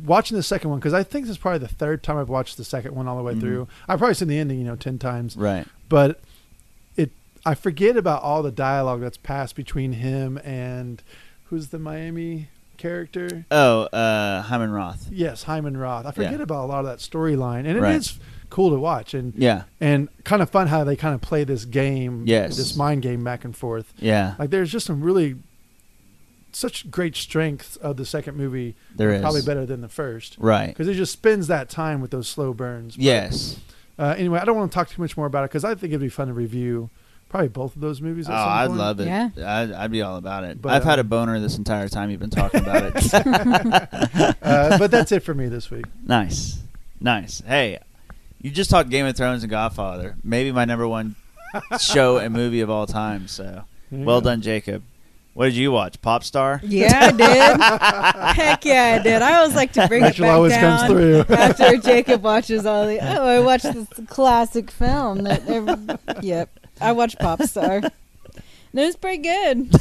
[0.05, 2.57] watching the second one because I think this is probably the third time I've watched
[2.57, 3.41] the second one all the way Mhm.
[3.41, 3.69] through.
[3.89, 5.67] I've probably seen the ending you know ten times, Right.
[5.89, 6.21] but
[6.97, 7.13] it
[7.45, 11.03] I forget about all the dialogue that's passed between him and
[11.45, 13.47] who's the Miami character.
[13.51, 15.09] Oh, uh, Hyman Roth.
[15.11, 16.05] Yes, Hyman Roth.
[16.05, 16.43] I forget Yeah.
[16.43, 17.83] about a lot of that storyline, and it is
[18.19, 18.19] Right.
[18.51, 19.63] cool to watch, and Yeah.
[19.81, 22.57] and kind of fun how they kind of play this game, Yes.
[22.59, 23.95] this mind game back and forth.
[23.99, 24.35] Yeah.
[24.39, 25.37] Like there's just some really
[26.57, 28.75] such great strength of the second movie.
[28.95, 30.69] There are Probably better than the first, Right.
[30.69, 32.97] Because it just spends that time with those slow burns.
[32.97, 33.61] But, Yes.
[33.99, 35.91] Uh, anyway, I don't want to talk too much more about it because I think
[35.93, 36.89] it'd be fun to review
[37.29, 38.27] probably both of those movies.
[38.27, 38.79] Oh, some I'd point.
[38.79, 39.07] love it.
[39.07, 39.31] Yeah.
[39.37, 40.61] I'd, I'd be all about it.
[40.63, 43.15] But, I've had a um, boner this entire time you've been talking about it.
[44.43, 45.85] uh, but that's it for me this week.
[46.05, 46.59] nice.
[46.99, 47.43] Nice.
[47.47, 47.79] Hey,
[48.41, 50.17] you just talked Game of Thrones and Godfather.
[50.25, 51.17] Maybe my number one
[51.81, 53.29] show and movie of all time.
[53.29, 54.31] So, well go.
[54.31, 54.83] done, Jacob.
[55.37, 56.01] What did you watch?
[56.01, 56.61] Popstar?
[56.63, 58.37] Yeah, I did.
[58.43, 59.21] Heck yeah, I did.
[59.21, 61.25] I always like to bring Rachel it back always down comes through.
[61.37, 62.99] after Jacob watches all the.
[63.01, 65.25] Oh, I watched this classic film.
[65.25, 65.77] That every,
[66.27, 66.49] yep,
[66.81, 67.83] I watched Popstar.
[67.85, 69.71] And it was pretty good.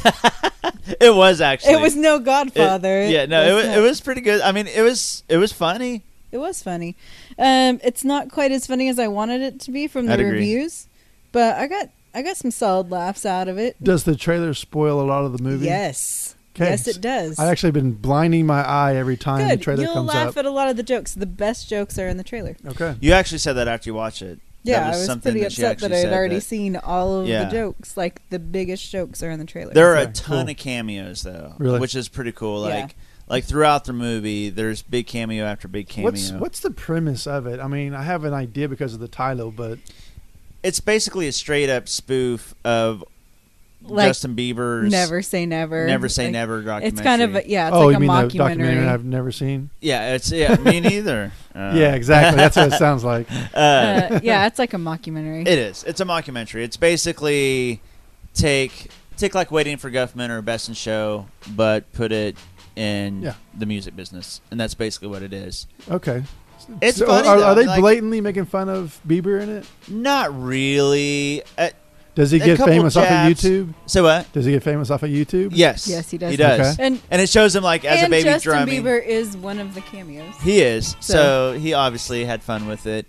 [1.00, 1.72] It was actually.
[1.72, 3.06] It was no It- Godfather.
[3.08, 4.40] yeah, no, it, was wa- not- it was pretty good.
[4.42, 6.02] I mean, it was it was funny.
[6.32, 6.96] It was funny.
[7.38, 10.20] Um, it's not quite as funny as I wanted it to be from the I'd
[10.20, 10.32] agree.
[10.32, 10.86] reviews,
[11.32, 13.76] but I got I got some solid laughs out of it.
[13.82, 15.66] Does the trailer spoil a lot of the movie?
[15.66, 16.70] Yes, 'Kay.
[16.70, 17.38] yes, it does.
[17.38, 20.50] I've actually been blinding my eye every time the trailer You'll comes laugh at a
[20.50, 21.12] lot of the jokes.
[21.14, 22.56] The best jokes are in the trailer.
[22.66, 22.94] Okay.
[23.00, 24.40] You actually said that after you watch it.
[24.62, 27.20] Yeah, That I was something pretty that upset that I had already that- seen all
[27.20, 27.44] of Yeah.
[27.44, 27.96] the jokes.
[27.96, 29.72] Like the biggest jokes are in the trailer.
[29.74, 30.50] There are a ton cool.
[30.50, 31.78] of cameos though, Really?
[31.78, 32.66] which is pretty cool.
[32.68, 32.80] Yeah.
[32.80, 32.96] Like
[33.28, 36.10] like throughout the movie, there's big cameo after big cameo.
[36.10, 37.60] What's what's the premise of it?
[37.60, 39.78] I mean, I have an idea because of the title, but
[40.66, 43.04] it's basically a straight up spoof of
[43.82, 45.86] Like, Justin Bieber's Never say never.
[45.86, 46.88] Never Say Like, Never documentary.
[46.88, 47.68] It's kind of a, yeah.
[47.68, 48.36] It's oh, like you a mean the mockumentary.
[48.38, 49.70] documentary I've never seen?
[49.80, 51.30] yeah, it's yeah, me neither.
[51.54, 52.36] Uh, yeah, exactly.
[52.36, 53.28] That's what it sounds like.
[53.54, 53.58] Uh,
[54.16, 55.42] Uh, yeah, it's like a mockumentary.
[55.42, 55.84] It is.
[55.84, 56.62] It's a mockumentary.
[56.64, 57.80] It's basically
[58.34, 62.36] take take like Waiting for Guffman or Best in Show, but put it
[62.74, 63.34] in Yeah.
[63.56, 65.66] the music business, and that's basically what it is.
[65.90, 66.24] Okay.
[66.82, 67.28] It's So funny.
[67.28, 69.66] Are, are they Like, blatantly making fun of Bieber in it?
[69.88, 71.42] Not really.
[71.56, 71.70] Uh,
[72.14, 73.10] Does he get couple famous off of.
[73.10, 73.74] YouTube?
[73.86, 74.30] so what?
[74.32, 75.50] Does he get famous off of YouTube?
[75.52, 75.86] Yes.
[75.88, 76.30] Yes, he does.
[76.30, 76.74] He does.
[76.74, 76.86] Okay.
[76.86, 78.82] And And it shows him like as a baby Justin drumming.
[78.84, 80.34] Bieber is one of the cameos.
[80.42, 80.96] He is.
[81.00, 81.14] So.
[81.14, 83.06] So- he obviously had fun with it.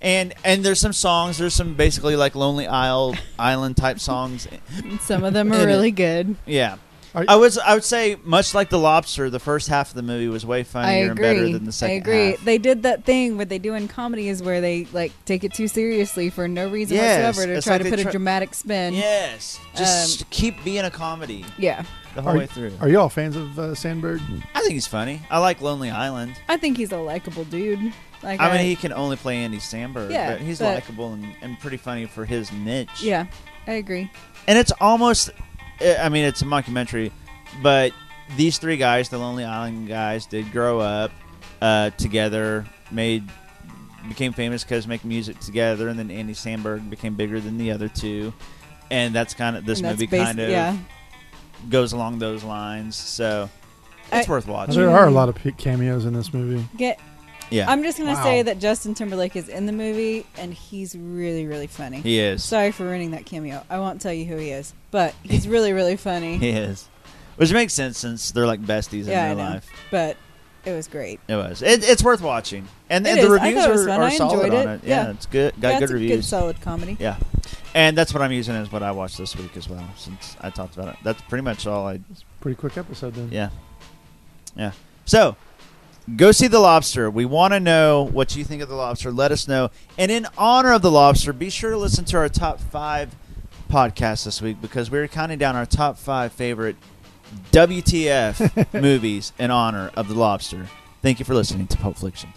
[0.00, 4.46] And and there's some songs, there's some basically like Lonely Isle Island type songs.
[5.00, 5.66] Some of them In are it.
[5.66, 6.36] really good.
[6.44, 6.76] Yeah.
[7.16, 10.02] Are- I was I would say much like the lobster, the first half of the
[10.02, 11.94] movie was way funnier and better than the second.
[11.94, 12.30] I agree.
[12.32, 12.44] half.
[12.44, 15.66] They did that thing what they do in comedies where they like take it too
[15.66, 18.92] seriously for no reason Yes, whatsoever to try like to put try- a dramatic spin.
[18.94, 19.58] Yes.
[19.74, 21.84] Just Um, keep being a comedy Yeah.
[22.14, 22.72] the whole Are, way through.
[22.80, 24.20] are you all fans of uh, Samberg?
[24.54, 25.22] I think he's funny.
[25.30, 26.34] I like Lonely Island.
[26.50, 27.92] I think he's a likable dude.
[28.22, 31.58] Like I mean, he can only play Andy Samberg, Yeah, but he's likable and, and
[31.60, 33.02] pretty funny for his niche.
[33.02, 33.26] Yeah,
[33.66, 34.10] I agree.
[34.48, 35.30] and it's almost
[35.80, 37.10] i mean it's a mockumentary
[37.62, 37.92] but
[38.36, 41.10] these three guys the lonely island guys did grow up
[41.62, 43.24] uh, together made
[44.08, 47.88] became famous because making music together and then andy samberg became bigger than the other
[47.88, 48.32] two
[48.90, 50.76] and that's kind of this And movie basi- kind of yeah.
[51.68, 53.48] goes along those lines so
[54.12, 56.64] it's I- worth watching There are a lot of cameos in this movie.
[56.76, 57.00] Get.
[57.50, 58.22] Yeah I'm just gonna Wow.
[58.22, 62.00] say that Justin Timberlake is in the movie and he's really, really funny.
[62.00, 63.62] he is Sorry for ruining that cameo.
[63.70, 66.38] I won't tell you who he is, but he's really, really funny.
[66.38, 66.88] he is
[67.36, 69.52] which makes sense since they're like besties yeah, I in real know.
[69.54, 70.16] life But
[70.64, 71.20] it was great.
[71.28, 73.24] it was it, it's worth watching and, It and is.
[73.28, 74.00] the I reviews thought it was are, fun.
[74.00, 74.74] are I solid enjoyed on it.
[74.76, 75.10] it yeah, Yeah.
[75.10, 76.96] it's good got yeah, good it's a reviews good, solid comedy.
[76.98, 77.16] Yeah,
[77.74, 79.86] and that's what I'm using as what I watched this week as well.
[79.96, 82.00] Since I talked about it, that's pretty much all I.
[82.40, 83.28] Pretty quick episode then.
[83.30, 83.50] Yeah,
[84.56, 84.72] yeah.
[85.04, 85.36] So,
[86.14, 87.10] go see the Lobster.
[87.10, 89.10] We want to know what you think of the Lobster.
[89.10, 89.70] Let us know.
[89.98, 93.14] And in honor of the Lobster, be sure to listen to our top five
[93.70, 96.76] podcasts this week because we're counting down our top five favorite
[97.50, 100.68] WTF movies in honor of the Lobster.
[101.02, 102.32] Thank you for listening to Pulp Fiction.